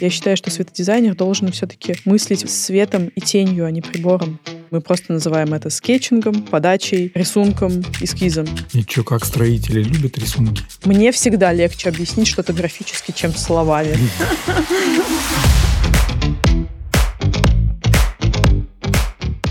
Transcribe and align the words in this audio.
Я 0.00 0.08
считаю, 0.08 0.34
что 0.38 0.50
светодизайнер 0.50 1.14
должен 1.14 1.52
все-таки 1.52 1.94
мыслить 2.06 2.48
светом 2.50 3.08
и 3.08 3.20
тенью, 3.20 3.66
а 3.66 3.70
не 3.70 3.82
прибором. 3.82 4.40
Мы 4.70 4.80
просто 4.80 5.12
называем 5.12 5.52
это 5.52 5.68
скетчингом, 5.68 6.40
подачей, 6.42 7.12
рисунком, 7.14 7.84
эскизом. 8.00 8.46
И 8.72 8.80
что, 8.80 9.04
как 9.04 9.26
строители 9.26 9.82
любят 9.82 10.16
рисунки? 10.16 10.62
Мне 10.86 11.12
всегда 11.12 11.52
легче 11.52 11.90
объяснить 11.90 12.28
что-то 12.28 12.54
графически, 12.54 13.12
чем 13.12 13.34
словами. 13.34 13.94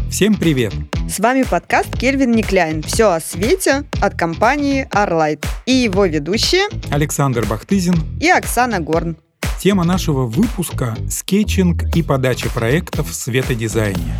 Всем 0.09 0.33
привет! 0.33 0.73
С 1.07 1.19
вами 1.19 1.43
подкаст 1.43 1.95
Кельвин 1.95 2.31
Никляйн. 2.31 2.81
Все 2.81 3.11
о 3.11 3.19
свете 3.19 3.83
от 4.01 4.15
компании 4.15 4.87
Arlight. 4.91 5.45
И 5.67 5.73
его 5.73 6.05
ведущие 6.05 6.67
Александр 6.89 7.45
Бахтызин 7.45 7.93
и 8.19 8.29
Оксана 8.29 8.79
Горн. 8.79 9.15
Тема 9.59 9.83
нашего 9.83 10.25
выпуска– 10.25 10.95
скетчинг 11.09 11.93
и 11.93 12.01
подача 12.01 12.49
проектов 12.49 13.09
в 13.09 13.13
светодизайне. 13.13 14.17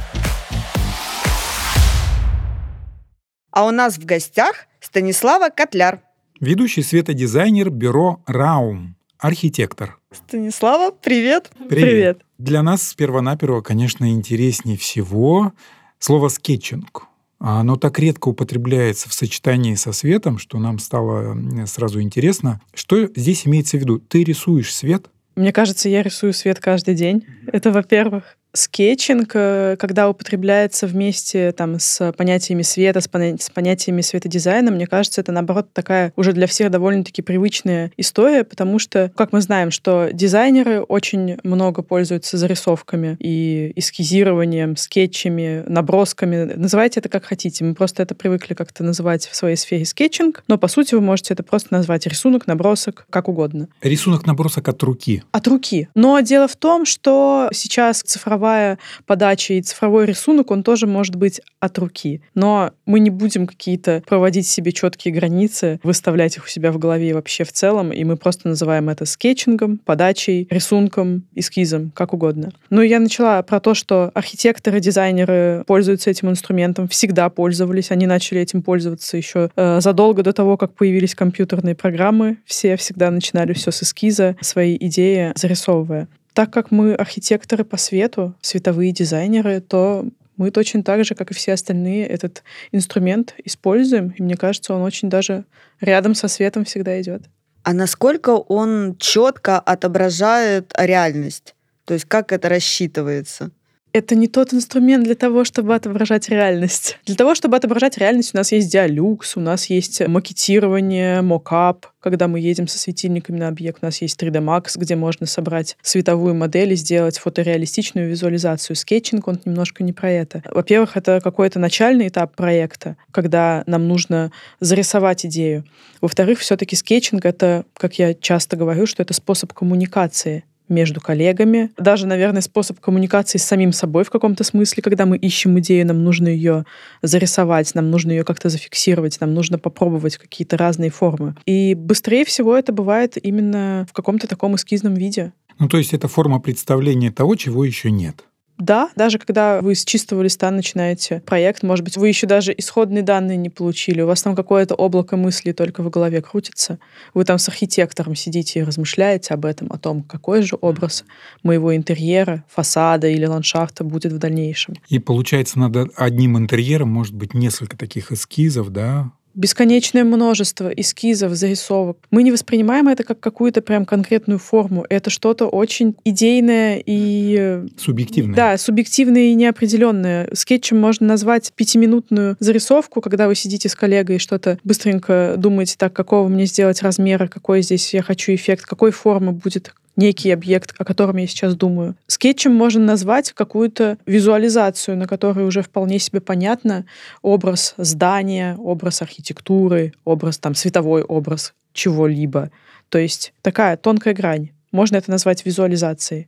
А 3.49 3.66
у 3.66 3.72
нас 3.72 3.98
в 3.98 4.04
гостях 4.04 4.68
Станислава 4.82 5.48
Котляр. 5.48 6.02
Ведущий 6.41 6.84
светодизайнер 6.84 7.70
бюро 7.70 8.22
«Раум», 8.27 8.98
архитектор. 9.18 9.98
Станислава, 10.12 10.91
привет. 10.91 11.52
Привет. 11.70 11.70
привет. 11.70 12.21
Для 12.38 12.62
нас 12.62 12.84
сперва-наперво, 12.84 13.62
конечно, 13.62 14.12
интереснее 14.12 14.77
всего 14.77 15.54
слово 15.99 16.27
«скетчинг». 16.27 17.05
Оно 17.40 17.77
так 17.77 17.98
редко 17.98 18.27
употребляется 18.27 19.08
в 19.08 19.13
сочетании 19.13 19.76
со 19.76 19.94
светом, 19.94 20.38
что 20.38 20.60
нам 20.60 20.80
стало 20.80 21.38
сразу 21.66 22.02
интересно. 22.02 22.60
Что 22.74 23.05
здесь 23.16 23.48
имеется 23.48 23.77
в 23.77 23.80
виду? 23.80 23.99
Ты 23.99 24.26
рисуешь 24.26 24.76
свет? 24.76 25.10
Мне 25.36 25.54
кажется, 25.54 25.90
я 25.90 26.04
рисую 26.04 26.34
свет 26.34 26.60
каждый 26.60 26.96
день. 26.96 27.26
Это 27.52 27.72
во-первых 27.72 28.38
скетчинг, 28.53 29.31
э, 29.34 29.76
когда 29.77 30.10
употребляется 30.10 30.87
вместе 30.87 31.51
там, 31.51 31.79
с 31.79 32.12
понятиями 32.13 32.63
света, 32.63 33.01
с, 33.01 33.07
поня- 33.07 33.40
с 33.40 33.49
понятиями 33.49 34.01
светодизайна, 34.01 34.71
мне 34.71 34.87
кажется, 34.87 35.21
это, 35.21 35.32
наоборот, 35.32 35.71
такая 35.74 36.13
уже 36.15 36.34
для 36.34 36.48
всех 36.48 36.71
довольно-таки 36.71 37.21
привычная 37.21 37.91
история, 37.98 38.43
потому 38.43 38.79
что, 38.79 39.12
как 39.15 39.32
мы 39.34 39.41
знаем, 39.41 39.71
что 39.71 40.09
дизайнеры 40.12 40.82
очень 40.82 41.37
много 41.43 41.84
пользуются 41.84 42.37
зарисовками 42.37 43.18
и 43.20 43.71
эскизированием, 43.76 44.76
скетчами, 44.77 45.63
набросками. 45.68 46.52
Называйте 46.55 46.99
это 46.99 47.09
как 47.09 47.26
хотите. 47.26 47.63
Мы 47.63 47.76
просто 47.76 48.04
это 48.04 48.15
привыкли 48.15 48.54
как-то 48.55 48.84
называть 48.84 49.27
в 49.27 49.35
своей 49.35 49.55
сфере 49.55 49.85
скетчинг, 49.85 50.43
но, 50.48 50.57
по 50.57 50.68
сути, 50.68 50.96
вы 50.96 51.02
можете 51.02 51.34
это 51.34 51.43
просто 51.43 51.74
назвать 51.74 52.07
рисунок, 52.07 52.48
набросок, 52.48 53.05
как 53.09 53.27
угодно. 53.27 53.68
Рисунок, 53.81 54.26
набросок 54.26 54.68
от 54.68 54.81
руки. 54.84 55.24
От 55.31 55.48
руки. 55.48 55.87
Но 55.93 56.20
дело 56.21 56.48
в 56.48 56.55
том, 56.55 56.85
что 56.85 57.49
сейчас 57.54 58.02
цифровая 58.02 58.38
цифровая 58.40 58.79
подача 59.05 59.54
и 59.54 59.62
цифровой 59.62 60.05
рисунок, 60.05 60.51
он 60.51 60.63
тоже 60.63 60.87
может 60.87 61.15
быть 61.15 61.41
от 61.59 61.77
руки. 61.77 62.21
Но 62.35 62.71
мы 62.85 63.01
не 63.01 63.09
будем 63.09 63.48
какие-то 63.48 64.01
проводить 64.07 64.47
себе 64.47 64.72
четкие 64.72 65.13
границы, 65.13 65.79
выставлять 65.84 66.38
их 66.38 66.46
у 66.46 66.47
себя 66.47 66.72
в 66.72 66.78
голове 66.78 67.13
вообще 67.13 67.44
в 67.44 67.51
целом, 67.51 67.91
и 67.91 68.01
мы 68.06 68.16
просто 68.16 68.47
называем 68.47 68.88
это 68.88 69.06
скетчингом, 69.06 69.78
подачей, 69.78 70.47
рисунком, 70.50 71.23
эскизом, 71.35 71.91
как 71.94 72.13
угодно. 72.13 72.51
Ну, 72.69 72.81
я 72.81 73.00
начала 73.00 73.41
про 73.44 73.59
то, 73.59 73.73
что 73.73 74.12
архитекторы, 74.13 74.79
дизайнеры 74.79 75.66
пользуются 75.68 76.09
этим 76.09 76.29
инструментом, 76.29 76.88
всегда 76.88 77.29
пользовались, 77.29 77.91
они 77.91 78.07
начали 78.07 78.40
этим 78.40 78.62
пользоваться 78.62 79.18
еще 79.18 79.50
э, 79.56 79.81
задолго 79.81 80.24
до 80.24 80.31
того, 80.31 80.56
как 80.56 80.74
появились 80.75 81.13
компьютерные 81.13 81.75
программы. 81.75 82.38
Все 82.46 82.78
всегда 82.78 83.12
начинали 83.12 83.51
все 83.51 83.72
с 83.72 83.84
эскиза, 83.84 84.38
свои 84.41 84.78
идеи 84.79 85.34
зарисовывая 85.35 86.07
так 86.34 86.52
как 86.52 86.72
мы 86.72 86.94
архитекторы 86.94 87.63
по 87.63 87.78
свету, 87.78 88.35
световые 88.41 88.91
дизайнеры, 88.91 89.62
то 89.62 90.06
мы 90.38 90.52
точно 90.52 90.84
так 90.84 91.03
же, 91.03 91.16
как 91.16 91.31
и 91.31 91.34
все 91.34 91.53
остальные, 91.53 92.08
этот 92.08 92.44
инструмент 92.72 93.36
используем. 93.44 94.14
И 94.18 94.24
мне 94.24 94.38
кажется, 94.38 94.74
он 94.74 94.81
очень 94.81 95.09
даже 95.09 95.44
рядом 95.81 96.16
со 96.16 96.28
светом 96.30 96.64
всегда 96.64 97.00
идет. 97.02 97.24
А 97.64 97.74
насколько 97.74 98.30
он 98.30 98.96
четко 98.98 99.59
отображает 99.59 100.74
реальность? 100.78 101.56
То 101.84 101.94
есть 101.94 102.06
как 102.06 102.32
это 102.32 102.48
рассчитывается? 102.48 103.52
Это 103.94 104.16
не 104.16 104.28
тот 104.28 104.54
инструмент 104.54 105.04
для 105.04 105.16
того, 105.16 105.44
чтобы 105.44 105.76
отображать 105.76 106.30
реальность. 106.30 106.98
Для 107.06 107.16
того, 107.16 107.36
чтобы 107.36 107.58
отображать 107.58 107.98
реальность, 107.98 108.34
у 108.34 108.38
нас 108.38 108.52
есть 108.52 108.72
DIALux, 108.72 109.38
у 109.38 109.40
нас 109.40 109.68
есть 109.68 110.06
макетирование, 110.08 111.22
мокап, 111.22 111.88
когда 112.00 112.28
мы 112.28 112.40
едем 112.40 112.68
со 112.68 112.78
светильниками 112.78 113.38
на 113.38 113.48
объект, 113.48 113.80
у 113.82 113.86
нас 113.86 114.02
есть 114.02 114.22
3D 114.22 114.42
Max, 114.42 114.78
где 114.78 114.96
можно 114.96 115.26
собрать 115.26 115.76
световую 115.82 116.36
модель 116.36 116.74
и 116.74 116.76
сделать 116.76 117.18
фотореалистичную 117.18 118.10
визуализацию. 118.10 118.76
Скетчинг, 118.76 119.28
он 119.28 119.40
немножко 119.44 119.84
не 119.84 119.92
про 119.92 120.10
это. 120.12 120.44
Во-первых, 120.52 120.96
это 120.96 121.20
какой-то 121.22 121.60
начальный 121.60 122.08
этап 122.08 122.36
проекта, 122.36 122.96
когда 123.12 123.64
нам 123.66 123.88
нужно 123.88 124.32
зарисовать 124.60 125.26
идею. 125.26 125.66
Во-вторых, 126.00 126.40
все-таки 126.40 126.76
скетчинг— 126.76 127.26
это, 127.26 127.66
как 127.74 128.00
я 128.00 128.14
часто 128.14 128.56
говорю, 128.56 128.86
что 128.86 129.02
это 129.02 129.14
способ 129.14 129.52
коммуникации 129.54 130.46
между 130.69 131.02
коллегами. 131.02 131.72
Даже, 131.78 132.07
наверное, 132.07 132.41
способ 132.41 132.80
коммуникации 132.80 133.38
с 133.38 133.44
самим 133.44 133.72
собой 133.72 134.03
в 134.03 134.09
каком-то 134.09 134.44
смысле, 134.44 134.84
когда 134.84 135.06
мы 135.06 135.18
ищем 135.18 135.59
идею, 135.59 135.88
нам 135.88 136.03
нужно 136.03 136.28
ее 136.28 136.66
зарисовать, 137.02 137.75
нам 137.75 137.90
нужно 137.90 138.12
ее 138.12 138.24
как-то 138.24 138.50
зафиксировать, 138.50 139.19
нам 139.19 139.34
нужно 139.34 139.59
попробовать 139.59 140.18
какие-то 140.18 140.58
разные 140.58 140.90
формы. 140.90 141.35
И 141.46 141.74
быстрее 141.75 142.25
всего 142.25 142.56
это 142.56 142.72
бывает 142.72 143.18
именно 143.22 143.85
в 143.90 143.94
каком-то 143.94 144.28
таком 144.28 144.56
эскизном 144.56 144.94
виде. 144.94 145.34
Ну, 145.59 145.68
то 145.68 145.78
есть 145.78 145.94
это 145.94 146.08
форма 146.08 146.40
представления 146.40 147.12
того, 147.12 147.35
чего 147.35 147.66
еще 147.66 147.91
нет. 147.91 148.24
Да, 148.59 148.90
даже 148.96 149.18
когда 149.18 149.62
вы 149.62 149.74
с 149.74 149.86
чистого 149.86 150.22
листа 150.22 150.52
начинаете 150.52 151.22
проект, 151.25 151.64
может 151.64 151.86
быть, 151.86 151.96
вы 151.96 152.09
еще 152.09 152.28
даже 152.28 152.53
исходные 152.56 153.03
данные 153.03 153.38
не 153.38 153.50
получили, 153.50 154.02
у 154.02 154.08
вас 154.08 154.22
там 154.22 154.36
какое-то 154.36 154.75
облако 154.75 155.16
мыслей 155.16 155.53
только 155.53 155.81
в 155.81 155.90
голове 155.90 156.22
крутится, 156.22 156.78
вы 157.14 157.24
там 157.24 157.40
с 157.40 157.47
архитектором 157.47 158.16
сидите 158.16 158.59
и 158.59 158.64
размышляете 158.64 159.34
об 159.34 159.46
этом, 159.46 159.72
о 159.72 159.78
том, 159.78 160.03
какой 160.03 160.42
же 160.42 160.58
образ 160.59 161.06
моего 161.42 161.74
интерьера, 161.75 162.44
фасада 162.50 163.08
или 163.08 163.25
ландшафта 163.25 163.86
будет 163.86 164.12
в 164.12 164.18
дальнейшем. 164.18 164.76
И 164.90 165.00
получается, 165.00 165.58
над 165.58 165.91
одним 165.96 166.38
интерьером 166.38 166.90
может 166.90 167.16
быть 167.16 167.34
несколько 167.34 167.78
таких 167.78 168.12
эскизов, 168.12 168.72
да, 168.72 169.12
бесконечное 169.35 170.03
множество 170.03 170.69
эскизов, 170.69 171.34
зарисовок. 171.34 171.97
Мы 172.12 172.23
не 172.23 172.31
воспринимаем 172.31 172.88
это 172.88 173.03
как 173.03 173.19
какую-то 173.19 173.62
прям 173.62 173.85
конкретную 173.85 174.40
форму. 174.40 174.85
Это 174.90 175.09
что-то 175.09 175.47
очень 175.47 175.95
идейное 176.03 176.81
и... 176.85 177.35
Э, 177.40 177.67
субъективное. 177.78 178.35
Да, 178.35 178.57
субъективное 178.57 179.31
и 179.31 179.34
неопределенное. 179.34 180.29
Скетчем 180.34 180.79
можно 180.79 181.07
назвать 181.07 181.53
пятиминутную 181.56 182.35
зарисовку, 182.40 183.01
когда 183.01 183.28
вы 183.28 183.35
сидите 183.35 183.69
с 183.69 183.75
коллегой 183.75 184.17
и 184.17 184.19
что-то 184.19 184.57
быстренько 184.63 185.35
думаете, 185.38 185.75
так, 185.78 185.94
какого 185.94 186.28
мне 186.28 186.46
сделать 186.46 186.81
размера, 186.81 187.28
какой 187.28 187.61
здесь 187.61 187.94
я 187.94 188.01
хочу 188.01 188.34
эффект, 188.34 188.66
какой 188.66 188.91
формы 188.91 189.31
будет 189.31 189.73
некий 190.00 190.32
объект, 190.32 190.74
о 190.80 190.86
котором 190.86 191.18
я 191.18 191.28
сейчас 191.28 191.56
думаю. 191.56 191.96
Скетчем 192.08 192.54
можно 192.54 192.84
назвать 192.84 193.34
какую-то 193.34 193.98
визуализацию, 194.06 194.98
на 194.98 195.08
которой 195.08 195.46
уже 195.46 195.62
вполне 195.62 196.00
себе 196.00 196.22
понятно 196.22 196.86
образ 197.22 197.76
здания, 197.78 198.56
образ 198.58 199.02
архитектуры, 199.02 199.94
образ 200.06 200.40
там 200.40 200.56
световой 200.56 201.04
образ 201.04 201.54
чего-либо. 201.74 202.50
То 202.90 202.98
есть 202.98 203.34
такая 203.42 203.78
тонкая 203.78 204.14
грань. 204.14 204.50
Можно 204.72 204.98
это 204.98 205.12
назвать 205.12 205.46
визуализацией. 205.46 206.28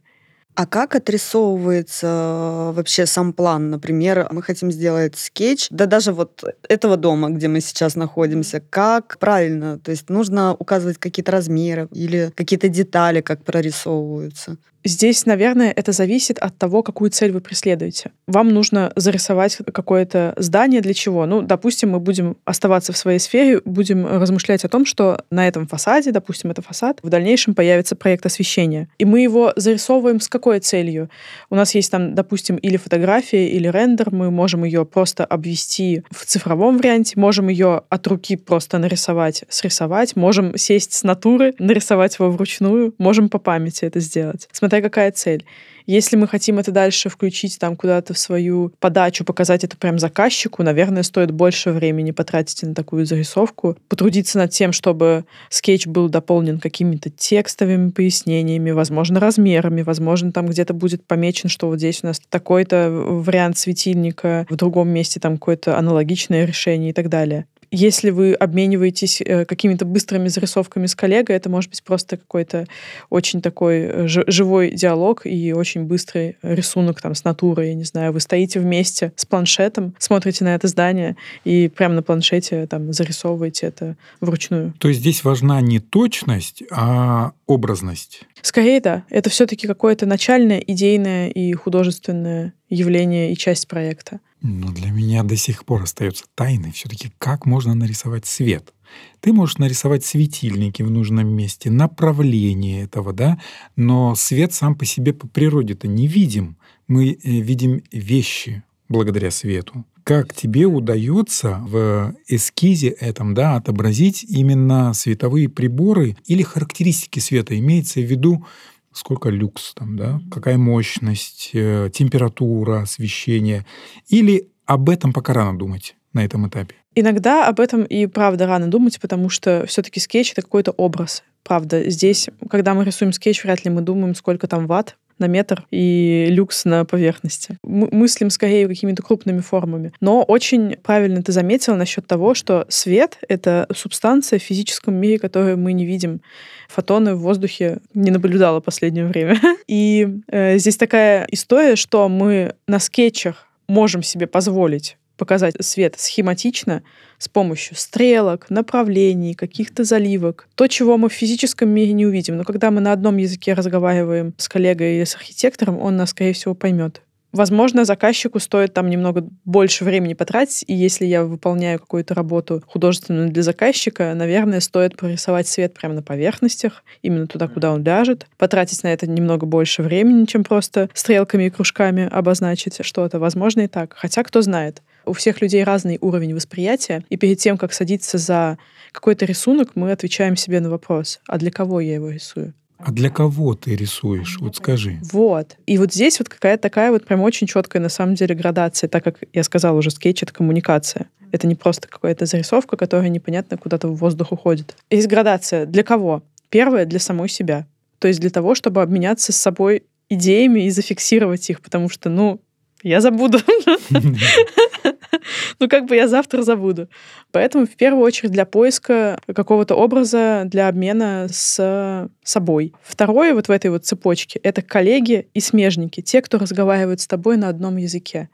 А 0.56 0.66
как 0.66 0.96
отрисовывается 0.96 2.08
э, 2.08 2.72
вообще 2.76 3.06
сам 3.06 3.34
план? 3.34 3.70
Например, 3.70 4.28
мы 4.32 4.42
хотим 4.42 4.72
сделать 4.72 5.18
скетч, 5.18 5.68
да 5.70 5.86
даже 5.86 6.12
вот 6.12 6.44
этого 6.68 6.98
дома, 6.98 7.30
где 7.30 7.48
мы 7.48 7.62
сейчас 7.62 7.96
находимся. 7.96 8.62
Как 8.70 9.18
правильно? 9.18 9.80
То 9.80 9.92
есть 9.92 10.10
нужно 10.10 10.54
указывать 10.54 10.98
какие-то 10.98 11.32
размеры 11.32 11.88
или 11.94 12.32
какие-то 12.36 12.68
детали, 12.68 13.22
как 13.22 13.44
прорисовываются? 13.44 14.58
Здесь, 14.84 15.28
наверное, 15.28 15.72
это 15.72 15.92
зависит 15.92 16.40
от 16.40 16.58
того, 16.58 16.82
какую 16.82 17.12
цель 17.12 17.32
вы 17.32 17.40
преследуете. 17.40 18.12
Вам 18.26 18.50
нужно 18.50 18.92
зарисовать 18.96 19.58
какое-то 19.72 20.34
здание 20.38 20.82
для 20.82 20.96
чего? 20.96 21.26
Ну, 21.28 21.44
допустим, 21.44 21.92
мы 21.92 22.00
будем 22.00 22.38
оставаться 22.46 22.92
в 22.92 22.98
своей 22.98 23.20
сфере, 23.20 23.62
будем 23.64 24.08
размышлять 24.08 24.66
о 24.66 24.70
том, 24.70 24.86
что 24.86 25.24
на 25.30 25.48
этом 25.48 25.68
фасаде, 25.68 26.12
допустим, 26.12 26.50
это 26.50 26.64
фасад, 26.64 27.00
в 27.04 27.10
дальнейшем 27.10 27.54
появится 27.54 27.96
проект 27.96 28.26
освещения. 28.26 28.90
И 28.98 29.06
мы 29.06 29.22
его 29.22 29.54
зарисовываем 29.56 30.20
с 30.20 30.28
какой 30.28 30.60
целью? 30.60 31.10
У 31.52 31.56
нас 31.56 31.76
есть 31.76 31.92
там, 31.92 32.16
допустим, 32.16 32.56
или 32.56 32.78
фотография, 32.78 33.50
или 33.50 33.68
рендер, 33.68 34.12
мы 34.12 34.32
можем 34.32 34.64
ее 34.64 34.86
просто 34.86 35.26
обвести 35.26 36.04
в 36.10 36.26
цифровом 36.26 36.78
варианте, 36.78 37.20
можем 37.20 37.50
ее 37.50 37.84
от 37.88 38.08
руки 38.08 38.36
просто 38.36 38.80
нарисовать, 38.80 39.44
срисовать, 39.48 40.16
можем 40.16 40.58
сесть 40.58 40.94
с 40.94 41.04
натуры, 41.04 41.54
нарисовать 41.60 42.18
его 42.18 42.32
вручную, 42.32 42.96
можем 42.98 43.30
по 43.30 43.38
памяти 43.38 43.86
это 43.86 44.00
сделать 44.00 44.48
смотря 44.72 44.82
какая 44.82 45.12
цель. 45.12 45.46
Если 45.86 46.16
мы 46.16 46.28
хотим 46.28 46.60
это 46.60 46.72
дальше 46.72 47.10
включить 47.10 47.60
там 47.60 47.76
куда-то 47.76 48.14
в 48.14 48.18
свою 48.18 48.72
подачу, 48.80 49.26
показать 49.26 49.66
это 49.66 49.76
прям 49.76 50.00
заказчику, 50.00 50.64
наверное, 50.64 51.04
стоит 51.04 51.32
больше 51.32 51.72
времени 51.72 52.12
потратить 52.12 52.64
на 52.64 52.74
такую 52.74 53.06
зарисовку, 53.06 53.76
потрудиться 53.90 54.38
над 54.38 54.52
тем, 54.52 54.72
чтобы 54.72 55.26
скетч 55.50 55.88
был 55.88 56.08
дополнен 56.08 56.60
какими-то 56.60 57.10
текстовыми 57.10 57.90
пояснениями, 57.90 58.72
возможно, 58.72 59.20
размерами, 59.20 59.82
возможно, 59.82 60.32
там 60.32 60.48
где-то 60.48 60.74
будет 60.74 61.06
помечен, 61.06 61.50
что 61.50 61.68
вот 61.68 61.80
здесь 61.80 62.02
у 62.04 62.08
нас 62.08 62.22
такой-то 62.30 62.90
вариант 62.90 63.58
светильника, 63.58 64.46
в 64.50 64.56
другом 64.56 64.88
месте 64.88 65.20
там 65.20 65.34
какое-то 65.34 65.78
аналогичное 65.78 66.46
решение 66.46 66.92
и 66.92 66.94
так 66.94 67.10
далее. 67.10 67.46
Если 67.72 68.10
вы 68.10 68.34
обмениваетесь 68.34 69.22
э, 69.22 69.46
какими-то 69.46 69.86
быстрыми 69.86 70.28
зарисовками 70.28 70.88
с 70.88 70.96
коллегой, 70.96 71.38
это 71.38 71.50
может 71.50 71.70
быть 71.70 71.82
просто 71.84 72.18
какой-то 72.18 72.68
очень 73.10 73.42
такой 73.42 73.80
э, 73.80 74.08
живой 74.08 74.72
диалог 74.72 75.26
и 75.26 75.54
очень 75.54 75.86
быстрый 75.86 76.38
рисунок 76.42 77.02
там 77.02 77.16
с 77.16 77.24
натурой, 77.24 77.70
я 77.70 77.74
не 77.74 77.86
знаю. 77.86 78.12
Вы 78.12 78.20
стоите 78.20 78.60
вместе 78.60 79.14
с 79.16 79.26
планшетом, 79.26 79.96
смотрите 80.00 80.44
на 80.44 80.54
это 80.54 80.68
здание 80.68 81.16
и 81.46 81.70
прямо 81.70 81.96
на 81.96 82.04
планшете 82.04 82.68
там 82.68 82.92
зарисовываете 82.92 83.68
это 83.68 83.96
вручную. 84.20 84.74
То 84.78 84.90
есть 84.90 85.00
здесь 85.00 85.24
важна 85.24 85.62
не 85.62 85.80
точность, 85.80 86.64
а 86.72 87.32
образность. 87.48 88.24
Скорее, 88.42 88.82
да. 88.82 89.04
Это 89.10 89.30
все-таки 89.30 89.68
какое-то 89.68 90.06
начальное, 90.06 90.60
идейное 90.60 91.30
и 91.30 91.54
художественное 91.54 92.54
явление 92.70 93.32
и 93.32 93.38
часть 93.38 93.68
проекта. 93.68 94.20
Но 94.42 94.72
для 94.72 94.90
меня 94.90 95.24
до 95.24 95.36
сих 95.36 95.66
пор 95.66 95.84
остается 95.84 96.26
тайной 96.34 96.72
все-таки, 96.72 97.12
как 97.20 97.46
можно 97.46 97.76
нарисовать 97.76 98.26
свет. 98.26 98.74
Ты 99.20 99.34
можешь 99.34 99.60
нарисовать 99.60 100.04
светильники 100.04 100.82
в 100.82 100.90
нужном 100.90 101.28
месте, 101.28 101.70
направление 101.70 102.84
этого, 102.84 103.14
да, 103.14 103.40
но 103.76 104.16
свет 104.16 104.54
сам 104.54 104.76
по 104.76 104.84
себе 104.84 105.14
по 105.14 105.28
природе-то 105.28 105.88
не 105.88 106.08
видим. 106.08 106.58
Мы 106.88 107.12
э, 107.12 107.18
видим 107.24 107.84
вещи 107.92 108.64
благодаря 108.90 109.30
свету. 109.30 109.86
Как 110.04 110.34
тебе 110.34 110.66
удается 110.66 111.60
в 111.62 112.16
эскизе 112.28 112.90
этом 112.90 113.36
да, 113.36 113.56
отобразить 113.56 114.24
именно 114.24 114.94
световые 114.94 115.48
приборы 115.48 116.18
или 116.26 116.42
характеристики 116.42 117.20
света? 117.20 117.58
Имеется 117.58 118.02
в 118.02 118.06
виду 118.06 118.46
сколько 118.94 119.30
люкс 119.30 119.74
там, 119.74 119.98
да, 119.98 120.22
какая 120.32 120.58
мощность, 120.58 121.52
э, 121.54 121.90
температура, 121.94 122.82
освещение. 122.82 123.66
Или 124.08 124.50
об 124.66 124.90
этом 124.90 125.14
пока 125.14 125.34
рано 125.34 125.58
думать 125.58 125.96
на 126.14 126.24
этом 126.24 126.48
этапе? 126.48 126.76
Иногда 126.94 127.48
об 127.48 127.60
этом 127.60 127.84
и 127.84 128.06
правда 128.06 128.48
рано 128.48 128.70
думать, 128.70 129.00
потому 129.00 129.30
что 129.30 129.66
все-таки 129.66 130.00
скетч 130.00 130.34
это 130.34 130.42
какой-то 130.42 130.72
образ. 130.72 131.24
Правда, 131.44 131.90
здесь, 131.90 132.30
когда 132.50 132.74
мы 132.74 132.86
рисуем 132.86 133.14
скетч, 133.14 133.44
вряд 133.44 133.66
ли 133.66 133.72
мы 133.72 133.82
думаем, 133.82 134.16
сколько 134.16 134.48
там 134.48 134.68
ватт, 134.68 134.96
на 135.22 135.28
метр 135.28 135.66
и 135.72 136.28
люкс 136.30 136.66
на 136.66 136.84
поверхности. 136.84 137.58
Мы 137.64 137.88
мыслим 137.92 138.30
скорее 138.30 138.68
какими-то 138.68 139.04
крупными 139.04 139.40
формами. 139.40 139.94
Но 140.02 140.24
очень 140.24 140.76
правильно 140.78 141.24
ты 141.24 141.32
заметила 141.32 141.76
насчет 141.76 142.08
того, 142.08 142.34
что 142.34 142.66
свет— 142.68 143.20
это 143.30 143.68
субстанция 143.74 144.40
в 144.40 144.44
физическом 144.44 144.96
мире, 144.96 145.20
которую 145.20 145.58
мы 145.58 145.74
не 145.74 145.86
видим. 145.86 146.22
Фотоны 146.70 147.16
в 147.16 147.20
воздухе 147.20 147.80
не 147.94 148.12
наблюдала 148.12 148.60
в 148.60 148.64
последнее 148.64 149.06
время. 149.06 149.40
И 149.68 150.08
э, 150.28 150.58
здесь 150.58 150.76
такая 150.76 151.28
история, 151.30 151.76
что 151.76 152.10
мы 152.10 152.56
на 152.68 152.80
скетчах 152.80 153.48
можем 153.68 154.04
себе 154.04 154.28
позволить 154.28 154.98
показать 155.22 155.54
свет 155.60 155.94
схематично 156.00 156.82
с 157.20 157.30
помощью 157.30 157.78
стрелок, 157.78 158.50
направлений, 158.50 159.36
каких-то 159.36 159.84
заливок. 159.84 160.48
То, 160.56 160.66
чего 160.66 160.98
мы 160.98 161.10
в 161.10 161.14
физическом 161.14 161.70
мире 161.70 161.94
не 161.94 162.08
увидим. 162.08 162.38
Но 162.38 162.44
когда 162.44 162.72
мы 162.72 162.82
на 162.82 162.92
одном 162.92 163.18
языке 163.18 163.54
разговариваем 163.54 164.34
с 164.38 164.50
коллегой 164.50 164.96
или 164.96 165.04
с 165.04 165.14
архитектором, 165.14 165.78
он 165.80 165.96
нас, 165.96 166.10
скорее 166.10 166.34
всего, 166.34 166.56
поймет. 166.56 167.04
Возможно, 167.32 167.86
заказчику 167.86 168.40
стоит 168.40 168.74
там 168.74 168.90
немного 168.90 169.26
больше 169.46 169.86
времени 169.86 170.14
потратить, 170.14 170.66
и 170.68 170.74
если 170.74 171.06
я 171.06 171.24
выполняю 171.24 171.80
какую-то 171.80 172.14
работу 172.14 172.62
художественную 172.68 173.30
для 173.30 173.42
заказчика, 173.42 174.14
наверное, 174.14 174.60
стоит 174.60 174.98
прорисовать 174.98 175.48
свет 175.48 175.74
прямо 175.74 175.96
на 175.96 176.04
поверхностях, 176.04 176.84
именно 177.02 177.28
туда, 177.28 177.48
куда 177.48 177.72
он 177.72 177.84
ляжет, 177.84 178.28
потратить 178.38 178.84
на 178.84 178.92
это 178.92 179.10
немного 179.10 179.46
больше 179.46 179.82
времени, 179.82 180.26
чем 180.26 180.44
просто 180.44 180.90
стрелками 180.94 181.46
и 181.46 181.50
кружками 181.50 182.08
обозначить 182.12 182.84
что-то. 182.86 183.20
Возможно, 183.20 183.62
и 183.62 183.68
так. 183.68 183.94
Хотя, 183.96 184.24
кто 184.24 184.42
знает. 184.42 184.82
У 185.06 185.14
всех 185.14 185.42
людей 185.42 185.64
разный 185.64 185.98
уровень 186.02 186.36
восприятия, 186.36 187.04
и 187.10 187.18
перед 187.18 187.40
тем, 187.40 187.58
как 187.58 187.74
садиться 187.74 188.18
за 188.18 188.58
какой-то 188.92 189.26
рисунок, 189.26 189.72
мы 189.76 189.92
отвечаем 189.92 190.36
себе 190.36 190.60
на 190.60 190.70
вопрос, 190.70 191.22
а 191.28 191.38
для 191.38 191.50
кого 191.50 191.80
я 191.80 191.96
его 191.96 192.10
рисую? 192.10 192.54
А 192.84 192.92
для 192.92 193.10
кого 193.10 193.54
ты 193.54 193.76
рисуешь? 193.76 194.38
Вот 194.40 194.56
скажи. 194.56 195.00
Вот. 195.12 195.58
И 195.66 195.78
вот 195.78 195.94
здесь 195.94 196.20
вот 196.20 196.30
какая-то 196.30 196.64
такая 196.64 196.92
вот 196.92 197.06
прям 197.06 197.22
очень 197.22 197.48
четкая 197.48 197.82
на 197.82 197.90
самом 197.90 198.16
деле 198.16 198.36
градация, 198.36 198.88
так 198.88 199.04
как 199.04 199.20
я 199.34 199.44
сказала 199.44 199.78
уже, 199.78 199.92
скетч— 199.92 200.24
это 200.24 200.34
коммуникация. 200.34 201.10
Это 201.32 201.48
не 201.48 201.56
просто 201.56 201.88
какая-то 201.88 202.26
зарисовка, 202.26 202.78
которая 202.78 203.10
непонятно 203.10 203.58
куда-то 203.58 203.88
в 203.88 203.96
воздух 203.96 204.32
уходит. 204.32 204.76
Есть 204.90 205.08
градация. 205.08 205.66
Для 205.66 205.84
кого? 205.84 206.24
Первое— 206.50 206.86
для 206.88 207.00
самой 207.00 207.30
себя. 207.30 207.68
То 208.00 208.08
есть 208.08 208.20
для 208.20 208.30
того, 208.30 208.56
чтобы 208.56 208.82
обменяться 208.82 209.32
с 209.32 209.38
собой 209.38 209.84
идеями 210.10 210.66
и 210.66 210.70
зафиксировать 210.72 211.50
их, 211.50 211.62
потому 211.62 211.88
что, 211.88 212.10
ну, 212.10 212.42
я 212.84 213.00
забуду. 213.00 213.40
ну, 215.60 215.68
как 215.68 215.86
бы 215.86 215.96
я 215.96 216.08
завтра 216.08 216.42
забуду. 216.42 216.88
Поэтому 217.32 217.66
в 217.66 217.76
первую 217.76 218.04
очередь 218.04 218.32
для 218.32 218.46
поиска 218.46 219.20
какого-то 219.34 219.76
образа, 219.76 220.44
для 220.46 220.68
обмена 220.68 221.28
с 221.30 222.10
собой. 222.24 222.74
Второе 222.84 223.34
вот 223.34 223.48
в 223.48 223.52
этой 223.52 223.72
вот 223.72 223.86
цепочке— 223.86 224.40
это 224.44 224.62
коллеги 224.62 225.28
и 225.34 225.40
смежники, 225.40 226.02
те, 226.02 226.22
кто 226.22 226.38
разговаривают 226.38 227.02
с 227.02 227.08
тобой 227.08 227.38
на 227.38 227.50
одном 227.50 227.78
языке 227.78 228.30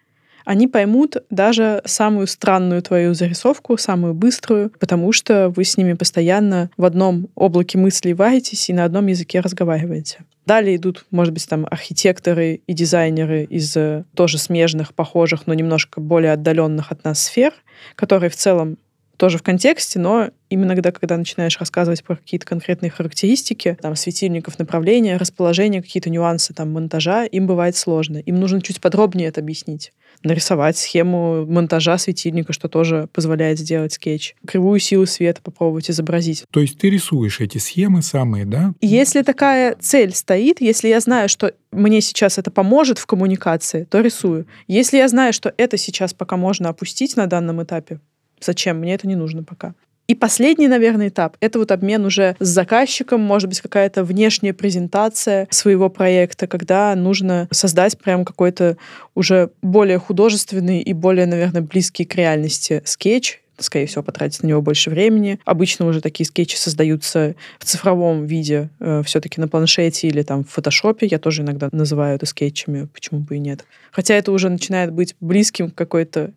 они 0.47 0.69
поймут 0.69 1.17
даже 1.29 1.81
самую 1.83 2.25
странную 2.25 2.81
твою 2.81 3.13
зарисовку, 3.13 3.77
самую 3.77 4.13
быструю, 4.13 4.71
потому 4.79 5.11
что 5.11 5.49
вы 5.53 5.65
с 5.65 5.75
ними 5.75 5.91
постоянно 5.91 6.69
в 6.77 6.85
одном 6.85 7.27
облаке 7.35 7.77
мыслей 7.77 8.13
варитесь 8.13 8.69
и 8.69 8.73
на 8.73 8.85
одном 8.85 9.07
языке 9.07 9.41
разговариваете. 9.41 10.19
Далее 10.47 10.77
идут, 10.77 11.05
может 11.11 11.33
быть, 11.33 11.45
там 11.49 11.67
архитекторы 11.69 12.61
и 12.65 12.73
дизайнеры 12.73 13.43
из 13.43 13.75
э, 13.75 14.05
тоже 14.15 14.37
смежных, 14.37 14.93
похожих, 14.93 15.45
но 15.45 15.53
немножко 15.53 15.99
более 15.99 16.31
отдаленных 16.31 16.89
от 16.89 17.03
нас 17.03 17.23
сфер, 17.23 17.53
которые 17.95 18.29
в 18.29 18.35
целом 18.37 18.77
тоже 19.17 19.39
в 19.39 19.43
контексте, 19.43 19.99
но 19.99 20.29
именно 20.49 20.73
когда, 20.75 20.93
когда 20.93 21.17
начинаешь 21.17 21.59
рассказывать 21.59 22.01
про 22.01 22.15
какие-то 22.15 22.45
конкретные 22.45 22.89
характеристики, 22.89 23.77
там, 23.81 23.97
светильников, 23.97 24.57
направления, 24.57 25.17
расположения, 25.17 25.81
какие-то 25.81 26.09
нюансы 26.09 26.53
там 26.53 26.71
монтажа, 26.71 27.25
им 27.25 27.45
бывает 27.45 27.75
сложно. 27.75 28.19
Им 28.19 28.39
нужно 28.39 28.61
чуть 28.61 28.79
подробнее 28.79 29.27
это 29.27 29.41
объяснить 29.41 29.91
нарисовать 30.23 30.77
схему 30.77 31.45
монтажа 31.45 31.97
светильника, 31.97 32.53
что 32.53 32.67
тоже 32.67 33.07
позволяет 33.13 33.59
сделать 33.59 33.93
скетч. 33.93 34.35
Кривую 34.45 34.79
силу 34.79 35.05
света 35.05 35.41
попробовать 35.41 35.89
изобразить. 35.89 36.45
То 36.51 36.59
есть 36.59 36.77
ты 36.77 36.89
рисуешь 36.89 37.39
эти 37.39 37.57
схемы 37.57 38.01
самые, 38.01 38.45
да? 38.45 38.73
Если 38.81 39.21
такая 39.21 39.75
цель 39.79 40.13
стоит, 40.13 40.61
если 40.61 40.87
я 40.87 40.99
знаю, 40.99 41.29
что 41.29 41.53
мне 41.71 42.01
сейчас 42.01 42.37
это 42.37 42.51
поможет 42.51 42.97
в 42.97 43.05
коммуникации, 43.05 43.83
то 43.85 44.01
рисую. 44.01 44.47
Если 44.67 44.97
я 44.97 45.07
знаю, 45.07 45.33
что 45.33 45.53
это 45.57 45.77
сейчас 45.77 46.13
пока 46.13 46.37
можно 46.37 46.69
опустить 46.69 47.15
на 47.15 47.27
данном 47.27 47.61
этапе, 47.63 47.99
зачем? 48.39 48.79
Мне 48.79 48.93
это 48.93 49.07
не 49.07 49.15
нужно 49.15 49.43
пока. 49.43 49.75
И 50.07 50.15
последний, 50.15 50.69
наверное, 50.69 51.09
этап— 51.09 51.35
это 51.41 51.59
вот 51.59 51.71
обмен 51.71 52.05
уже 52.05 52.37
с 52.39 52.47
заказчиком, 52.47 53.19
может 53.19 53.49
быть, 53.49 53.59
какая-то 53.59 54.05
внешняя 54.05 54.53
презентация 54.53 55.47
своего 55.51 55.89
проекта, 55.89 56.47
когда 56.47 56.95
нужно 56.95 57.49
создать 57.51 57.97
прям 57.97 58.23
какой-то 58.23 58.77
уже 59.15 59.51
более 59.61 59.99
художественный 59.99 60.79
и 60.79 60.93
более, 60.93 61.25
наверное, 61.25 61.61
близкий 61.61 62.05
к 62.05 62.15
реальности 62.15 62.81
скетч, 62.85 63.41
скорее 63.59 63.87
всего, 63.87 64.03
потратить 64.03 64.43
на 64.43 64.47
него 64.47 64.61
больше 64.61 64.89
времени. 64.89 65.39
Обычно 65.43 65.85
уже 65.85 65.99
такие 65.99 66.25
скетчи 66.25 66.55
создаются 66.55 67.35
в 67.59 67.65
цифровом 67.65 68.25
виде, 68.25 68.69
э, 68.79 69.01
все-таки 69.05 69.41
на 69.41 69.49
планшете 69.49 70.07
или 70.07 70.21
там 70.21 70.45
в 70.45 70.49
фотошопе. 70.49 71.07
Я 71.07 71.19
тоже 71.19 71.41
иногда 71.41 71.67
называю 71.71 72.15
это 72.15 72.25
скетчами, 72.25 72.87
почему 72.93 73.21
бы 73.21 73.35
и 73.35 73.39
нет. 73.39 73.65
Хотя 73.91 74.13
это 74.13 74.31
уже 74.31 74.49
начинает 74.49 74.91
быть 74.93 75.15
близким 75.19 75.71
к 75.71 75.75
какой-то 75.75 76.31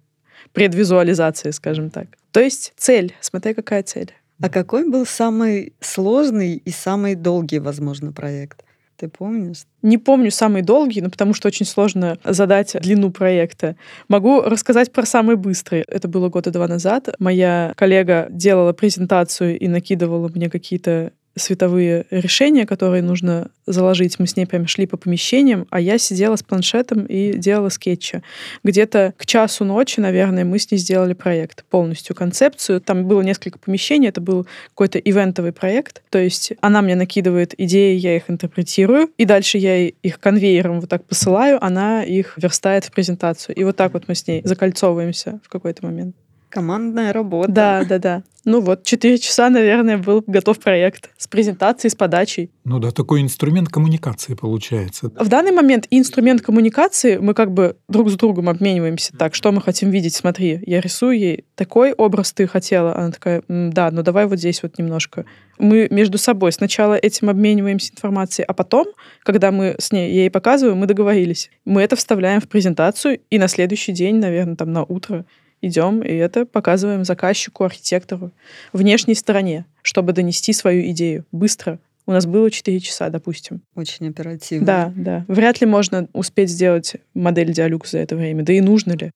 предвизуализации, 0.53 1.51
скажем 1.51 1.91
так. 1.91 2.07
То 2.33 2.41
есть 2.41 2.73
цель, 2.77 3.15
смотри, 3.21 3.55
какая 3.55 3.83
цель. 3.83 4.13
А 4.43 4.49
какой 4.49 4.89
был 4.89 5.05
самый 5.05 5.75
сложный 5.81 6.55
и 6.57 6.71
самый 6.71 7.15
долгий, 7.15 7.59
возможно, 7.59 8.13
проект? 8.13 8.65
Ты 8.97 9.09
помнишь? 9.09 9.65
Не 9.81 9.97
помню 9.97 10.31
самый 10.31 10.61
долгий, 10.61 11.01
но 11.01 11.09
потому 11.09 11.33
что 11.33 11.49
очень 11.49 11.65
сложно 11.65 12.19
задать 12.23 12.77
длину 12.83 13.11
проекта. 13.11 13.77
Могу 14.09 14.43
рассказать 14.43 14.93
про 14.93 15.07
самый 15.07 15.37
быстрый. 15.37 15.85
Это 15.89 16.07
было 16.07 16.29
года 16.29 16.51
два 16.51 16.69
назад. 16.69 17.09
Моя 17.19 17.73
коллега 17.77 18.29
делала 18.31 18.75
презентацию 18.75 19.59
и 19.59 19.69
накидывала 19.69 20.29
мне 20.29 20.51
какие-то 20.51 21.13
световые 21.41 22.07
решения, 22.11 22.67
которые 22.67 23.03
нужно 23.03 23.51
заложить. 23.67 24.19
Мы 24.19 24.27
с 24.27 24.37
ней 24.37 24.47
прям 24.47 24.67
шли 24.67 24.87
по 24.87 24.97
помещениям, 24.97 25.67
а 25.71 25.81
я 25.81 25.99
сидела 25.99 26.37
с 26.37 26.43
планшетом 26.43 27.05
и 27.07 27.33
делала 27.37 27.69
скетчи. 27.69 28.23
Где-то 28.65 29.15
к 29.17 29.27
часу 29.27 29.65
ночи, 29.65 30.01
наверное, 30.01 30.45
мы 30.45 30.59
с 30.59 30.71
ней 30.71 30.79
сделали 30.79 31.15
проект, 31.15 31.65
полностью 31.65 32.15
концепцию. 32.15 32.81
Там 32.81 33.07
было 33.07 33.23
несколько 33.23 33.59
помещений, 33.59 34.09
это 34.09 34.21
был 34.21 34.47
какой-то 34.69 34.99
ивентовый 34.99 35.53
проект. 35.53 36.03
То 36.11 36.19
есть 36.19 36.53
она 36.61 36.83
мне 36.83 36.95
накидывает 36.95 37.55
идеи, 37.59 37.97
я 37.97 38.17
их 38.17 38.31
интерпретирую, 38.31 39.11
и 39.17 39.25
дальше 39.25 39.59
я 39.59 39.89
их 39.89 40.21
конвейером 40.21 40.81
вот 40.81 40.91
так 40.91 41.05
посылаю, 41.05 41.63
она 41.65 42.05
их 42.05 42.35
верстает 42.37 42.85
в 42.85 42.93
презентацию. 42.93 43.55
И 43.57 43.65
вот 43.65 43.77
так 43.77 43.93
вот 43.95 44.09
мы 44.09 44.15
с 44.15 44.27
ней 44.27 44.43
закольцовываемся 44.45 45.41
в 45.45 45.49
какой-то 45.49 45.85
момент. 45.87 46.15
Командная 46.51 47.13
работа. 47.13 47.51
Да, 47.51 47.85
да, 47.85 47.99
да. 47.99 48.23
Ну 48.45 48.61
вот, 48.61 48.85
4 48.85 49.19
часа, 49.19 49.51
наверное, 49.51 49.99
был 49.99 50.25
готов 50.27 50.59
проект 50.59 51.11
с 51.19 51.29
презентацией, 51.29 51.91
с 51.91 51.95
подачей. 51.95 52.51
Ну 52.65 52.79
да, 52.79 52.91
такой 52.91 53.21
инструмент 53.21 53.69
коммуникации 53.69 54.35
получается. 54.35 55.13
В 55.15 55.29
данный 55.29 55.53
момент 55.53 55.87
инструмент 55.91 56.41
коммуникации 56.41 57.19
мы 57.19 57.35
как 57.35 57.53
бы 57.53 57.77
друг 57.89 58.11
с 58.11 58.15
другом 58.15 58.49
обмениваемся 58.49 59.17
так, 59.17 59.35
что 59.35 59.53
мы 59.53 59.61
хотим 59.61 59.91
видеть. 59.91 60.15
Смотри, 60.15 60.63
я 60.67 60.81
рисую 60.81 61.19
ей 61.19 61.45
такой 61.55 61.93
образ 61.93 62.33
ты 62.33 62.47
хотела. 62.47 62.97
Она 62.97 63.11
такая, 63.11 63.43
да, 63.49 63.91
ну 63.91 64.03
давай 64.03 64.27
вот 64.27 64.39
здесь 64.39 64.63
вот 64.63 64.79
немножко. 64.79 65.27
Мы 65.59 65.89
между 65.91 66.17
собой 66.17 66.53
сначала 66.53 66.95
этим 66.95 67.29
обмениваемся 67.29 67.93
информацией, 67.93 68.47
а 68.49 68.55
потом, 68.55 68.87
когда 69.23 69.53
мы 69.53 69.77
с 69.79 69.93
ней, 69.93 70.13
я 70.13 70.21
ей 70.23 70.31
показываю, 70.31 70.77
мы 70.77 70.87
договорились. 70.87 71.51
Мы 71.67 71.83
это 71.83 71.95
вставляем 71.95 72.41
в 72.41 72.49
презентацию, 72.49 73.21
и 73.29 73.39
на 73.39 73.49
следующий 73.49 73.93
день, 73.93 74.17
наверное, 74.17 74.57
там 74.57 74.73
на 74.73 74.83
утро 74.85 75.27
идем 75.63 76.03
и 76.03 76.13
это 76.13 76.47
показываем 76.47 77.05
заказчику, 77.05 77.65
архитектору, 77.65 78.31
внешней 78.73 79.15
стороне, 79.15 79.67
чтобы 79.83 80.13
донести 80.13 80.53
свою 80.53 80.91
идею 80.91 81.25
быстро. 81.33 81.79
У 82.07 82.13
нас 82.13 82.27
было 82.27 82.51
4 82.51 82.81
часа, 82.81 83.09
допустим. 83.09 83.63
Очень 83.75 84.09
оперативно. 84.09 84.67
Да, 84.67 84.93
да. 84.97 85.25
Вряд 85.29 85.61
ли 85.61 85.67
можно 85.67 86.09
успеть 86.13 86.51
сделать 86.51 86.97
модель 87.15 87.53
Диалюкс 87.53 87.93
за 87.93 87.99
это 87.99 88.17
время. 88.17 88.43
Да 88.43 88.53
и 88.53 88.61
нужно 88.61 88.93
ли? 88.93 89.13